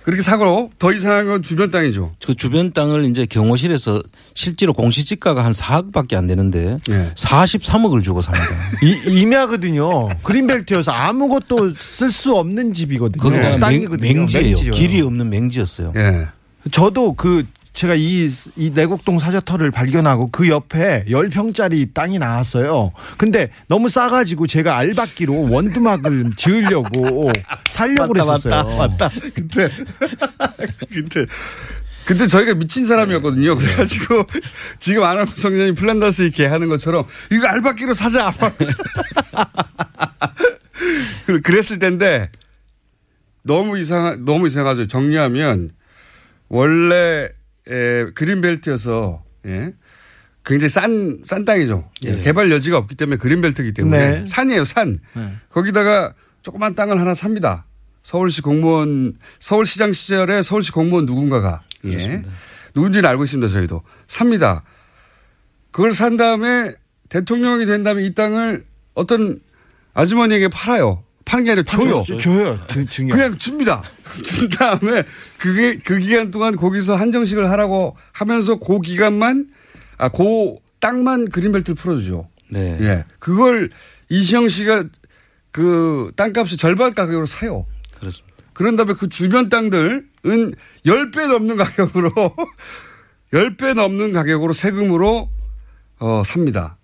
그렇게 0.06 0.22
사고 0.22 0.70
더 0.78 0.94
이상한 0.94 1.26
건 1.26 1.42
주변 1.42 1.72
땅이죠. 1.72 2.12
그 2.24 2.36
주변 2.36 2.72
땅을 2.72 3.06
이제 3.06 3.26
경호실에서 3.26 4.04
실제로 4.36 4.72
공시지가가 4.72 5.44
한 5.44 5.52
4억밖에 5.52 6.14
안 6.14 6.28
되는데 6.28 6.78
예. 6.92 7.12
43억을 7.16 8.04
주고 8.04 8.22
삽니다. 8.22 8.46
이, 8.84 9.20
임야거든요. 9.20 10.10
그린벨트여서 10.22 10.92
아무것도 10.92 11.74
쓸 11.74 12.12
수 12.12 12.36
없는 12.36 12.74
집이거든요. 12.74 13.22
거기다가 13.22 13.50
맹, 13.54 13.60
땅이거든요. 13.60 14.14
맹지예요. 14.14 14.56
맹지요. 14.56 14.72
길이 14.74 15.02
없는 15.02 15.28
맹지였어요. 15.28 15.94
예. 15.96 16.28
저도 16.70 17.14
그 17.14 17.48
제가 17.76 17.94
이, 17.96 18.30
이 18.56 18.70
내곡동 18.72 19.20
사저터를 19.20 19.70
발견하고 19.70 20.32
그 20.32 20.48
옆에 20.50 21.04
10평짜리 21.10 21.94
땅이 21.94 22.20
나왔어요. 22.20 22.94
근데 23.18 23.52
너무 23.68 23.90
싸가지고 23.90 24.48
제가 24.48 24.78
알박기로 24.78 25.52
원두막을 25.52 26.32
지으려고 26.38 27.32
살려고 27.70 28.14
그랬었어요. 28.14 28.64
맞다, 28.64 28.78
맞다. 28.78 29.10
그때 29.36 29.70
그때 30.90 31.26
그때 32.06 32.28
저희가 32.28 32.54
미친 32.54 32.86
사람이었거든요. 32.86 33.56
그래가지고 33.58 34.24
지금 34.80 35.04
아나운서 35.04 35.36
청년이 35.36 35.74
플란다스 35.74 36.22
이렇게 36.22 36.46
하는 36.46 36.70
것처럼 36.70 37.04
이거 37.32 37.48
알바끼로 37.48 37.94
사자. 37.94 38.32
그- 41.26 41.42
그랬을 41.42 41.80
텐데 41.80 42.30
너무 43.42 43.78
이상 43.80 44.24
너무 44.24 44.48
이상하죠. 44.48 44.88
정리하면 44.88 45.72
원래 46.48 47.30
에, 47.70 48.06
그린벨트여서 48.14 49.24
예. 49.48 49.74
굉장히 50.44 50.70
싼, 50.70 51.22
싼 51.24 51.44
땅이죠. 51.46 51.90
예. 52.04 52.22
개발 52.22 52.52
여지가 52.52 52.78
없기 52.78 52.96
때문에 52.96 53.18
그린벨트이기 53.18 53.74
때문에 53.74 54.20
네. 54.20 54.26
산이에요, 54.28 54.66
산. 54.66 55.00
거기다가 55.50 56.14
조그만 56.44 56.76
땅을 56.76 57.00
하나 57.00 57.16
삽니다. 57.16 57.66
서울시 58.04 58.42
공무원, 58.42 59.16
서울시장 59.40 59.92
시절에 59.92 60.44
서울시 60.44 60.72
공무원 60.72 61.08
누군가가. 61.08 61.64
예. 61.86 62.22
누군지는 62.76 63.10
알고 63.10 63.24
있습니다, 63.24 63.52
저희도. 63.52 63.82
삽니다. 64.06 64.64
그걸 65.72 65.94
산 65.94 66.16
다음에 66.16 66.76
대통령이 67.10 67.66
된 67.66 67.84
다음에 67.84 68.04
이 68.04 68.14
땅을 68.14 68.66
어떤 68.94 69.40
아주머니에게 69.96 70.50
팔아요. 70.50 71.04
파는 71.26 71.44
게 71.46 71.52
아니라 71.52 71.64
줘요. 71.66 72.04
줘- 72.08 72.18
줘요. 72.20 72.60
그 72.70 72.86
증여. 72.86 73.14
그냥 73.16 73.38
줍니다. 73.38 73.82
준 74.24 74.48
다음에 74.50 75.04
그게 75.40 75.78
그 75.84 75.98
기간 75.98 76.30
동안 76.32 76.56
거기서 76.56 76.96
한정식을 76.96 77.50
하라고 77.50 77.98
하면서 78.12 78.56
그 78.58 78.80
기간만 78.80 79.50
아, 79.98 80.10
그 80.10 80.56
땅만 80.80 81.30
그린벨트를 81.30 81.76
풀어주죠. 81.76 82.30
네. 82.52 82.78
예. 82.82 83.06
그걸 83.20 83.72
이시영 84.10 84.50
씨가 84.50 84.84
그 85.52 86.12
땅값의 86.16 86.58
절반 86.58 86.94
가격으로 86.94 87.26
사요. 87.26 87.66
그렇습니다. 88.00 88.36
그런 88.54 88.76
다음에 88.76 88.94
그 88.94 89.10
주변 89.10 89.50
땅들은 89.50 90.08
10배 90.86 91.28
넘는 91.28 91.56
가격으로 91.56 92.12
10배 93.34 93.74
넘는 93.74 94.14
가격으로 94.14 94.54
세금으로 94.54 95.30
어, 96.00 96.24
삽니다. 96.26 96.78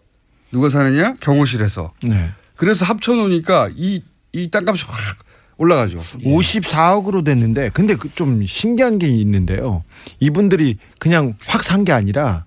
누가 0.52 0.70
사느냐? 0.70 1.14
경호실에서. 1.20 1.94
네. 2.04 2.32
그래서 2.56 2.86
합쳐놓으니까 2.86 3.70
이, 3.76 4.04
이 4.34 4.50
땅값이 4.50 4.86
확 4.88 5.18
올라가죠. 5.58 6.00
54억으로 6.00 7.24
됐는데 7.24 7.70
근데 7.74 7.96
그좀 7.96 8.46
신기한 8.46 8.98
게 9.00 9.08
있는데요. 9.08 9.84
이분들이 10.20 10.78
그냥 11.00 11.36
확 11.46 11.64
산 11.64 11.84
게 11.84 11.92
아니라 11.92 12.46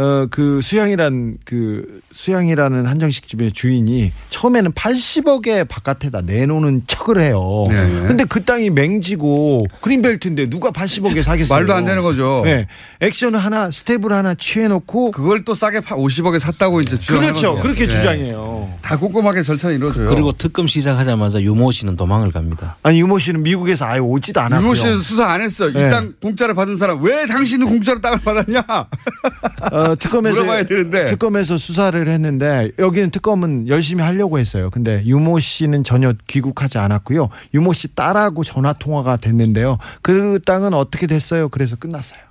어 0.00 0.26
그 0.30 0.60
수양이란 0.62 1.36
그 1.44 2.00
수양이라는 2.12 2.86
한정식 2.86 3.26
집의 3.26 3.52
주인이 3.52 4.12
처음에는 4.30 4.72
80억에 4.72 5.66
바깥에다 5.68 6.22
내놓는 6.22 6.84
척을 6.86 7.20
해요. 7.20 7.64
네, 7.68 7.86
네. 7.86 8.06
근데 8.06 8.24
그 8.24 8.44
땅이 8.44 8.70
맹지고 8.70 9.66
그린벨트인데 9.80 10.48
누가 10.48 10.70
80억에 10.70 11.22
사겠어요? 11.22 11.48
말도 11.54 11.74
안 11.74 11.84
되는 11.84 12.02
거죠. 12.02 12.42
네. 12.44 12.66
액션을 13.00 13.38
하나 13.38 13.70
스텝을 13.70 14.12
하나 14.12 14.34
취해 14.34 14.68
놓고 14.68 15.10
그걸 15.10 15.44
또 15.44 15.54
싸게 15.54 15.80
파 15.80 15.96
50억에 15.96 16.38
샀다고 16.38 16.80
이제 16.80 16.98
주장하는 16.98 17.28
그렇죠. 17.28 17.50
거죠. 17.52 17.62
그렇게 17.62 17.80
네. 17.84 17.90
주장해요. 17.90 18.70
다 18.82 18.96
꼼꼼하게 18.96 19.42
절차는 19.42 19.76
이루어져요. 19.76 20.06
그리고 20.06 20.32
특검 20.32 20.66
시작하자마자 20.66 21.40
유모 21.42 21.70
씨는 21.72 21.96
도망을 21.96 22.30
갑니다. 22.30 22.76
아니 22.82 23.00
유모 23.00 23.18
씨는 23.18 23.42
미국에서 23.42 23.84
아예 23.86 23.98
오지도 23.98 24.40
않았고요. 24.40 24.60
유모 24.64 24.74
씨는 24.74 25.00
수사 25.00 25.26
안 25.26 25.40
했어. 25.40 25.70
네. 25.72 25.86
이땅 25.86 26.14
공짜로 26.22 26.54
받은 26.54 26.76
사람 26.76 27.02
왜 27.02 27.26
당신은 27.26 27.66
공짜로 27.68 28.00
땅을 28.00 28.20
받았냐? 28.20 28.64
어, 29.72 29.89
특검에서 29.94 30.40
물어봐야 30.40 30.64
되는데. 30.64 31.06
특검에서 31.06 31.58
수사를 31.58 32.06
했는데 32.08 32.70
여기는 32.78 33.10
특검은 33.10 33.68
열심히 33.68 34.02
하려고 34.02 34.38
했어요. 34.38 34.70
근데 34.70 35.02
유모 35.04 35.40
씨는 35.40 35.84
전혀 35.84 36.12
귀국하지 36.26 36.78
않았고요. 36.78 37.28
유모 37.54 37.72
씨 37.72 37.94
딸하고 37.94 38.44
전화 38.44 38.72
통화가 38.72 39.16
됐는데요. 39.18 39.78
그 40.02 40.40
땅은 40.44 40.74
어떻게 40.74 41.06
됐어요? 41.06 41.48
그래서 41.48 41.76
끝났어요. 41.76 42.22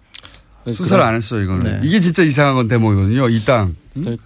수사를 0.72 1.04
안 1.04 1.16
했어 1.16 1.40
이거는. 1.40 1.64
네. 1.64 1.80
이게 1.84 2.00
진짜 2.00 2.24
이상한 2.24 2.56
건 2.56 2.68
대목이거든요. 2.68 3.30
이 3.30 3.44
땅. 3.46 3.76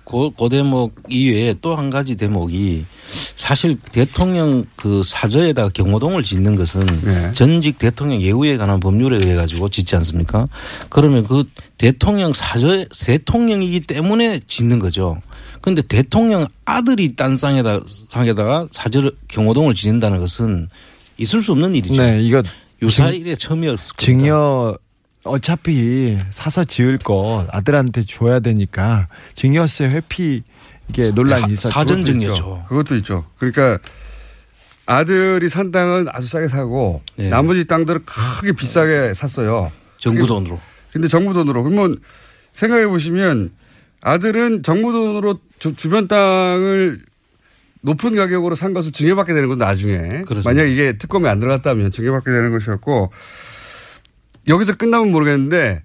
그, 0.05 0.31
그 0.37 0.49
대목 0.49 0.95
이외에 1.09 1.53
또 1.61 1.75
한 1.75 1.89
가지 1.89 2.15
대목이 2.15 2.85
사실 3.35 3.77
대통령 3.91 4.65
그 4.75 5.01
사저에다가 5.03 5.69
경호동을 5.69 6.23
짓는 6.23 6.55
것은 6.55 6.85
네. 7.03 7.31
전직 7.33 7.77
대통령 7.77 8.21
예우에 8.21 8.57
관한 8.57 8.79
법률에 8.79 9.17
의해 9.17 9.35
가지고 9.35 9.69
짓지 9.69 9.95
않습니까? 9.95 10.47
그러면 10.89 11.25
그 11.25 11.43
대통령 11.77 12.33
사저 12.33 12.85
대통령이기 13.05 13.81
때문에 13.81 14.41
짓는 14.47 14.79
거죠. 14.79 15.17
그런데 15.61 15.81
대통령 15.81 16.47
아들이 16.65 17.15
딴 17.15 17.35
땅에다 17.35 17.79
상에다가 18.07 18.67
사저 18.71 19.11
경호동을 19.27 19.73
짓는다는 19.73 20.19
것은 20.19 20.69
있을 21.17 21.41
수 21.41 21.51
없는 21.53 21.75
일이죠. 21.75 22.01
네, 22.01 22.21
이거 22.21 22.43
유사일에 22.81 23.35
처음이었을. 23.35 23.95
증여 23.97 24.77
어차피 25.23 26.17
사서 26.31 26.65
지을 26.65 26.97
거 26.97 27.45
아들한테 27.51 28.03
줘야 28.05 28.39
되니까 28.39 29.07
증여세 29.35 29.85
회피 29.85 30.43
이게 30.89 31.09
논란이 31.11 31.53
있었죠. 31.53 31.69
사전 31.71 31.97
그것도 32.03 32.11
증여죠. 32.19 32.33
있죠. 32.33 32.65
그것도 32.67 32.95
있죠. 32.97 33.25
그러니까 33.37 33.79
아들이 34.85 35.47
산 35.47 35.71
땅은 35.71 36.07
아주 36.11 36.27
싸게 36.27 36.49
사고 36.49 37.01
네. 37.15 37.29
나머지 37.29 37.65
땅들은 37.65 38.03
크게 38.05 38.51
비싸게 38.51 39.13
샀어요. 39.13 39.71
정부 39.97 40.27
돈으로. 40.27 40.59
근데 40.91 41.07
정부 41.07 41.33
돈으로. 41.33 41.63
그러면 41.63 41.97
생각해 42.51 42.85
보시면 42.87 43.51
아들은 44.01 44.61
정부 44.63 44.91
돈으로 44.91 45.39
주- 45.59 45.75
주변 45.75 46.09
땅을 46.09 47.01
높은 47.81 48.15
가격으로 48.15 48.55
산 48.55 48.73
것을 48.73 48.91
증여받게 48.91 49.33
되는 49.33 49.47
건 49.47 49.57
나중에. 49.57 50.23
그렇습니다. 50.23 50.49
만약 50.49 50.65
이게 50.65 50.97
특검에 50.97 51.29
안 51.29 51.39
들어갔다면 51.39 51.93
증여받게 51.93 52.29
되는 52.29 52.51
것이었고 52.51 53.11
여기서 54.47 54.75
끝나면 54.75 55.11
모르겠는데 55.11 55.83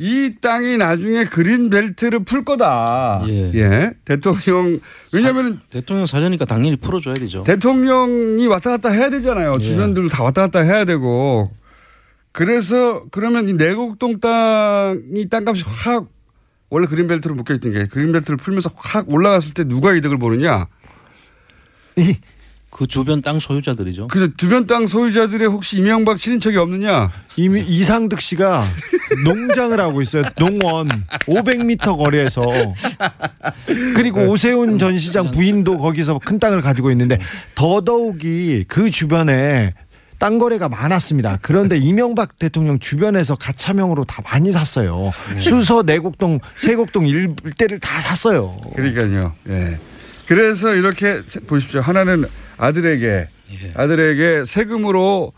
이 0.00 0.34
땅이 0.40 0.76
나중에 0.76 1.24
그린벨트를 1.24 2.24
풀 2.24 2.44
거다. 2.44 3.22
예. 3.26 3.90
대통령, 4.04 4.78
왜냐면은 5.12 5.58
대통령 5.70 6.06
사저니까 6.06 6.44
당연히 6.44 6.76
풀어줘야 6.76 7.14
되죠. 7.14 7.42
대통령이 7.42 8.46
왔다 8.46 8.70
갔다 8.70 8.90
해야 8.90 9.10
되잖아요. 9.10 9.54
예. 9.60 9.64
주변들 9.64 10.08
다 10.08 10.22
왔다 10.22 10.42
갔다 10.42 10.60
해야 10.60 10.84
되고. 10.84 11.50
그래서 12.30 13.04
그러면 13.10 13.48
이 13.48 13.54
내곡동 13.54 14.20
땅이 14.20 15.28
땅값이 15.28 15.64
확 15.66 16.06
원래 16.70 16.86
그린벨트로 16.86 17.34
묶여 17.34 17.54
있던 17.54 17.72
게 17.72 17.86
그린벨트를 17.86 18.36
풀면서 18.36 18.70
확 18.76 19.10
올라갔을 19.10 19.52
때 19.52 19.64
누가 19.64 19.94
이득을 19.94 20.18
보느냐. 20.18 20.68
그 22.70 22.86
주변 22.86 23.22
땅 23.22 23.40
소유자들이죠. 23.40 24.08
그 24.08 24.36
주변 24.36 24.66
땅 24.66 24.86
소유자들의 24.86 25.48
혹시 25.48 25.78
이명박 25.78 26.18
친인척이 26.18 26.56
없느냐. 26.58 27.10
이미 27.36 27.60
이상득 27.62 28.20
씨가 28.20 28.66
농장을 29.24 29.80
하고 29.80 30.02
있어요. 30.02 30.22
농원 30.38 30.88
500m 31.26 31.96
거리에서 31.96 32.42
그리고 33.96 34.20
오세훈 34.28 34.78
전 34.78 34.98
시장 34.98 35.30
부인도 35.30 35.78
거기서 35.78 36.20
큰 36.24 36.38
땅을 36.38 36.60
가지고 36.60 36.90
있는데 36.92 37.18
더더욱이 37.54 38.64
그 38.68 38.90
주변에 38.90 39.70
땅 40.18 40.38
거래가 40.38 40.68
많았습니다. 40.68 41.38
그런데 41.42 41.78
이명박 41.78 42.38
대통령 42.38 42.78
주변에서 42.80 43.36
가차명으로 43.36 44.04
다 44.04 44.20
많이 44.24 44.50
샀어요. 44.52 45.12
수서 45.40 45.82
내곡동, 45.82 46.40
세곡동 46.56 47.06
일대를 47.06 47.78
다 47.78 48.00
샀어요. 48.00 48.56
그러니까요. 48.74 49.34
예. 49.48 49.78
그래서 50.26 50.74
이렇게 50.74 51.22
세- 51.26 51.40
보십시오. 51.40 51.80
하나는 51.80 52.24
아들에게 52.58 53.06
예. 53.06 53.72
아들에게 53.74 54.44
세금으로 54.44 55.32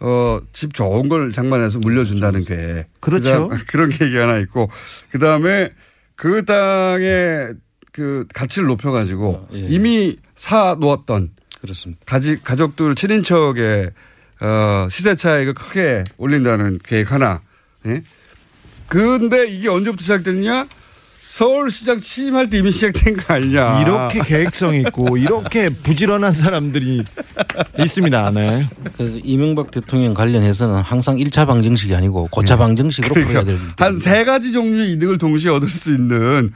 어, 0.00 0.40
집 0.52 0.74
좋은 0.74 1.08
걸 1.08 1.32
장만해서 1.32 1.78
물려준다는 1.78 2.44
게 2.44 2.86
그렇죠. 3.00 3.48
그다음- 3.48 3.64
그런 3.68 3.88
계획이 3.90 4.16
하나 4.16 4.38
있고 4.38 4.68
그 5.10 5.18
다음에 5.18 5.70
그 6.16 6.44
땅의 6.44 7.54
그 7.92 8.26
가치를 8.34 8.66
높여가지고 8.68 9.48
이미 9.52 10.16
사 10.34 10.76
놓았던 10.80 11.30
예. 11.38 11.42
그렇습니다. 11.60 12.02
가지, 12.06 12.36
가족들 12.42 12.94
7인척의 12.96 13.92
어, 14.40 14.88
시세 14.90 15.14
차익을 15.14 15.54
크게 15.54 16.02
올린다는 16.16 16.78
계획 16.82 17.12
하나. 17.12 17.40
예? 17.86 18.02
근데 18.88 19.46
이게 19.46 19.68
언제부터 19.68 20.02
시작됐냐? 20.02 20.66
서울시장 21.32 21.98
취임할 21.98 22.50
때 22.50 22.58
이미 22.58 22.70
시작된 22.70 23.16
거 23.16 23.32
아니냐. 23.32 23.80
이렇게 23.80 24.20
계획성 24.20 24.74
있고 24.74 25.16
이렇게 25.16 25.70
부지런한 25.70 26.34
사람들이 26.34 27.04
있습니다. 27.78 28.30
네. 28.32 28.68
그래서 28.98 29.18
이명박 29.24 29.70
대통령 29.70 30.12
관련해서는 30.12 30.82
항상 30.82 31.16
1차 31.16 31.46
방정식이 31.46 31.94
아니고 31.94 32.28
고차 32.30 32.58
방정식으로 32.58 33.14
풀어야 33.14 33.44
될 33.44 33.56
그러니까 33.56 33.82
한세 33.82 34.24
가지 34.24 34.52
종류의 34.52 34.92
이득을 34.92 35.16
동시에 35.16 35.50
얻을 35.50 35.70
수 35.70 35.94
있는 35.94 36.52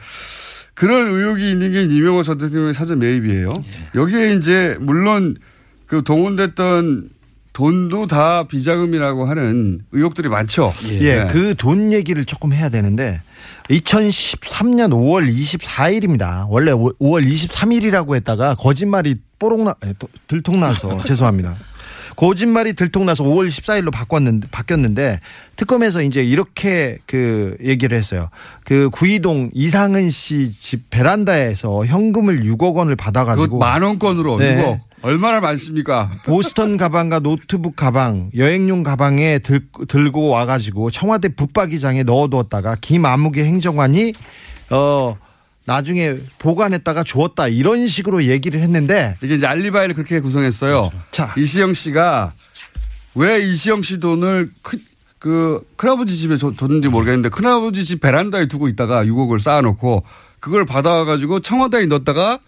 그런 0.75 1.09
의혹이 1.09 1.51
있는 1.51 1.73
게 1.73 1.85
이명호 1.85 2.23
전 2.23 2.37
대통령의 2.37 2.75
사전 2.75 2.99
매입이에요. 2.99 3.55
예. 3.57 3.99
여기에 3.99 4.35
이제 4.35 4.77
물론 4.79 5.39
그 5.87 6.03
동원됐던 6.05 7.09
돈도 7.57 8.07
다 8.07 8.45
비자금이라고 8.47 9.25
하는 9.25 9.81
의혹들이 9.93 10.29
많죠. 10.29 10.75
예, 11.01 11.27
그 11.33 11.55
돈 11.55 11.91
얘기를 11.91 12.27
조금 12.27 12.53
해야 12.53 12.69
되는데 12.69 13.23
2013년 13.71 14.91
5월 14.91 15.35
24일입니다. 15.35 16.45
원래 16.51 16.73
5월 16.73 17.27
23일이라고 17.27 18.15
했다가 18.17 18.57
거짓말이 18.57 19.17
뽀록나 19.39 19.75
에, 19.85 19.95
또 19.99 20.07
들통나서 20.29 21.03
죄송합니다. 21.09 21.57
거짓말이 22.17 22.75
들통나서 22.75 23.25
5월 23.25 23.47
14일로 23.49 23.91
바꿨는데 23.91 24.49
바뀌었는데 24.51 25.21
특검에서 25.57 26.03
이제 26.03 26.23
이렇게 26.23 26.99
그 27.07 27.57
얘기를 27.65 27.97
했어요. 27.97 28.29
그 28.65 28.91
구이동 28.91 29.51
이상은 29.55 30.11
씨 30.11 30.51
집 30.53 30.91
베란다에서 30.91 31.87
현금을 31.87 32.43
6억 32.45 32.75
원을 32.75 32.97
받아가지고 32.97 33.59
만 33.59 33.83
원권으로 33.83 34.39
네. 34.41 34.63
6억. 34.63 34.81
얼마나 35.03 35.41
많습니까? 35.41 36.11
보스턴 36.25 36.77
가방과 36.77 37.21
노트북 37.21 37.77
가방, 37.77 38.31
여행용 38.37 38.83
가방에 38.83 39.39
들, 39.39 39.61
들고 39.89 40.29
와가지고 40.29 40.91
청와대 40.91 41.29
붙박이장에 41.29 42.03
넣어두었다가 42.03 42.77
김아무개 42.81 43.45
행정관이 43.45 44.15
어 44.71 45.17
나중에 45.65 46.17
보관했다가 46.39 47.05
주었다 47.05 47.47
이런 47.49 47.87
식으로 47.87 48.25
얘기를 48.25 48.61
했는데 48.61 49.17
이게 49.23 49.35
이제 49.35 49.47
알리바이를 49.47 49.95
그렇게 49.95 50.21
구성했어요. 50.21 50.91
자 51.11 51.35
이시영 51.37 51.73
씨가 51.75 52.33
왜 53.15 53.41
이시영 53.41 53.83
씨 53.83 54.01
돈을 54.01 54.51
큰, 54.63 54.81
그 55.19 55.61
큰아버지 55.77 56.17
집에 56.17 56.37
줬- 56.39 56.57
줬는지 56.59 56.89
모르겠는데 56.89 57.29
큰아버지 57.29 57.85
집 57.85 58.01
베란다에 58.01 58.47
두고 58.47 58.69
있다가 58.69 59.05
6억을 59.05 59.41
쌓아놓고 59.41 60.05
그걸 60.41 60.65
받아가지고 60.67 61.41
청와대에 61.41 61.87
넣었다가 61.87 62.39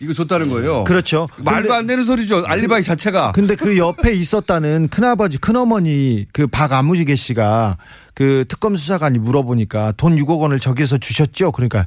이거 0.00 0.12
줬다는 0.12 0.50
거예요. 0.50 0.84
그렇죠. 0.84 1.28
말도 1.38 1.72
안 1.72 1.86
되는 1.86 2.04
소리죠. 2.04 2.44
알리바이 2.46 2.82
자체가. 2.82 3.32
근데 3.32 3.54
그 3.54 3.78
옆에 3.78 4.12
있었다는 4.12 4.88
큰아버지, 4.88 5.38
큰어머니 5.38 6.26
그 6.32 6.46
박아무지개 6.46 7.16
씨가 7.16 7.78
그 8.14 8.44
특검 8.48 8.76
수사관이 8.76 9.18
물어보니까 9.18 9.92
돈 9.96 10.16
6억 10.16 10.40
원을 10.40 10.60
저기에서 10.60 10.98
주셨죠? 10.98 11.52
그러니까 11.52 11.86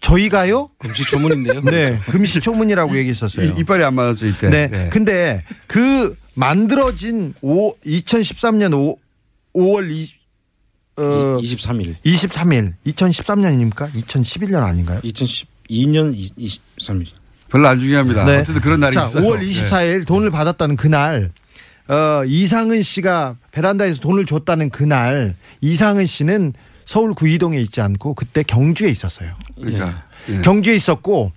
저희가요? 0.00 0.68
금시초문인데요. 0.78 1.60
네, 1.62 1.98
금시초문이라고 2.06 2.96
얘기했었어요. 2.98 3.46
이, 3.46 3.60
이빨이 3.60 3.82
안 3.82 3.94
맞았죠 3.94 4.26
이때. 4.26 4.48
네. 4.48 4.88
근데 4.90 5.44
그 5.66 6.16
만들어진 6.34 7.34
오, 7.42 7.74
2013년 7.80 8.72
5, 8.74 8.96
5월 9.54 9.90
2, 9.90 10.08
어, 10.96 11.38
23일. 11.40 11.96
23일. 12.04 12.74
2013년입니까? 12.86 13.92
2011년 13.92 14.62
아닌가요? 14.62 15.00
2012년 15.70 16.14
23일. 16.38 17.06
별로 17.50 17.68
안 17.68 17.78
중요합니다. 17.78 18.24
네. 18.24 18.36
어쨌든 18.38 18.60
그런 18.60 18.80
날이 18.80 18.94
자, 18.94 19.04
있어요. 19.04 19.22
5월 19.24 19.40
24일 19.48 20.06
돈을 20.06 20.30
받았다는 20.30 20.76
그날 20.76 21.30
어, 21.88 22.22
이상은 22.26 22.82
씨가 22.82 23.36
베란다에서 23.52 24.00
돈을 24.00 24.26
줬다는 24.26 24.68
그날 24.70 25.34
이상은 25.62 26.04
씨는 26.06 26.52
서울 26.84 27.14
구이동에 27.14 27.58
있지 27.60 27.80
않고 27.80 28.14
그때 28.14 28.42
경주에 28.42 28.90
있었어요. 28.90 29.30
그러니까. 29.56 30.04
예. 30.28 30.40
경주에 30.42 30.74
있었고 30.76 31.32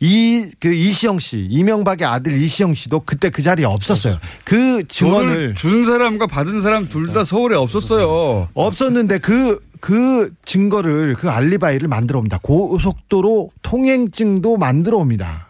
이 0.00 0.50
그 0.58 0.72
이시영 0.72 1.20
씨 1.20 1.46
이명박의 1.48 2.04
아들 2.06 2.40
이시영 2.40 2.74
씨도 2.74 3.00
그때 3.06 3.30
그 3.30 3.40
자리에 3.42 3.64
없었어요. 3.64 4.18
그 4.44 4.82
증언을 4.88 5.26
돈을 5.34 5.54
준 5.54 5.84
사람과 5.84 6.26
받은 6.26 6.60
사람 6.62 6.88
둘 6.88 7.12
다 7.12 7.22
서울에 7.22 7.54
없었어요. 7.56 8.48
없었는데 8.54 9.18
그, 9.18 9.60
그 9.82 10.32
증거를, 10.44 11.16
그 11.16 11.28
알리바이를 11.28 11.88
만들어 11.88 12.20
옵니다. 12.20 12.38
고속도로 12.40 13.50
통행증도 13.62 14.56
만들어 14.56 14.98
옵니다. 14.98 15.48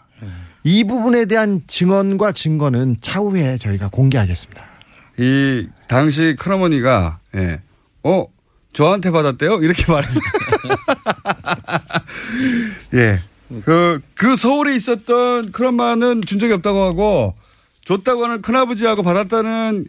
이 0.64 0.84
부분에 0.84 1.26
대한 1.26 1.60
증언과 1.66 2.32
증거는 2.32 2.96
차후에 3.02 3.58
저희가 3.58 3.90
공개하겠습니다. 3.90 4.64
이 5.18 5.68
당시 5.86 6.34
큰어머니가 6.38 7.18
예. 7.34 7.60
어 8.04 8.24
저한테 8.72 9.10
받았대요 9.10 9.60
이렇게 9.60 9.84
말합니다. 9.92 10.20
예. 12.94 13.18
그, 13.66 14.00
그 14.14 14.34
서울에 14.34 14.74
있었던 14.74 15.52
큰엄마는 15.52 16.22
준 16.22 16.38
적이 16.38 16.54
없다고 16.54 16.80
하고 16.80 17.34
줬다고 17.84 18.24
하는 18.24 18.40
큰아버지하고 18.40 19.02
받았다는 19.02 19.88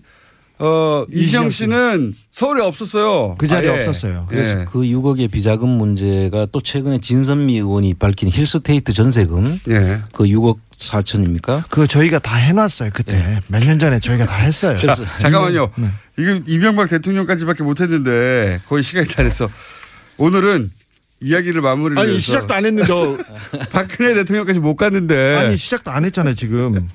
어, 0.59 1.05
이시영 1.11 1.49
씨는 1.49 2.13
서울에 2.31 2.61
없었어요. 2.63 3.35
그 3.37 3.47
자리에 3.47 3.71
아예. 3.71 3.79
없었어요. 3.87 4.27
그래서 4.29 4.61
예. 4.61 4.65
그 4.65 4.81
6억의 4.81 5.29
비자금 5.31 5.67
문제가 5.67 6.45
또 6.51 6.61
최근에 6.61 6.99
진선미 6.99 7.55
의원이 7.55 7.95
밝힌 7.95 8.29
힐스테이트 8.31 8.93
전세금 8.93 9.59
예. 9.69 10.01
그 10.13 10.25
6억 10.25 10.57
4천입니까? 10.77 11.63
그거 11.69 11.87
저희가 11.87 12.19
다 12.19 12.35
해놨어요. 12.35 12.91
그때. 12.93 13.39
몇년 13.47 13.79
전에 13.79 13.99
저희가 13.99 14.25
다 14.25 14.35
했어요. 14.35 14.75
자, 14.77 14.95
잠깐만요. 15.19 15.71
네. 15.77 15.87
이거 16.17 16.39
이명박 16.47 16.87
대통령까지밖에 16.89 17.63
못했는데 17.63 18.61
거의 18.67 18.83
시간이 18.83 19.07
다 19.07 19.23
됐어. 19.23 19.49
오늘은 20.17 20.71
이야기를 21.19 21.61
마무리를 21.61 21.97
아니, 21.99 22.09
위해서 22.11 22.23
시작도 22.25 22.53
안 22.53 22.65
했는데. 22.65 22.87
박근혜 23.71 24.13
대통령까지 24.13 24.59
못 24.59 24.75
갔는데 24.75 25.35
아니, 25.37 25.57
시작도 25.57 25.89
안 25.89 26.05
했잖아요, 26.05 26.35
지금. 26.35 26.89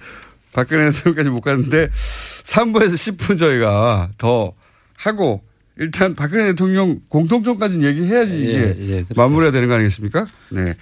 박근혜 0.58 0.90
대통령까지 0.90 1.30
못 1.30 1.40
갔는데 1.40 1.88
3부에서 1.92 2.94
10분 2.94 3.38
저희가 3.38 4.08
더 4.18 4.52
하고 4.96 5.40
일단 5.76 6.16
박근혜 6.16 6.46
대통령 6.46 6.98
공통점까지는 7.08 7.86
얘기해야지 7.88 8.36
이게 8.36 8.76
예, 8.76 8.90
예. 8.96 9.04
마무리가 9.14 9.52
되는 9.52 9.68
거 9.68 9.74
아니겠습니까? 9.74 10.26
네. 10.50 10.74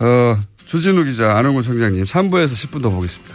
어, 0.00 0.38
주진우 0.66 1.04
기자, 1.04 1.38
안홍구 1.38 1.62
청장님 1.62 2.04
3부에서 2.04 2.48
10분 2.48 2.82
더 2.82 2.90
보겠습니다. 2.90 3.34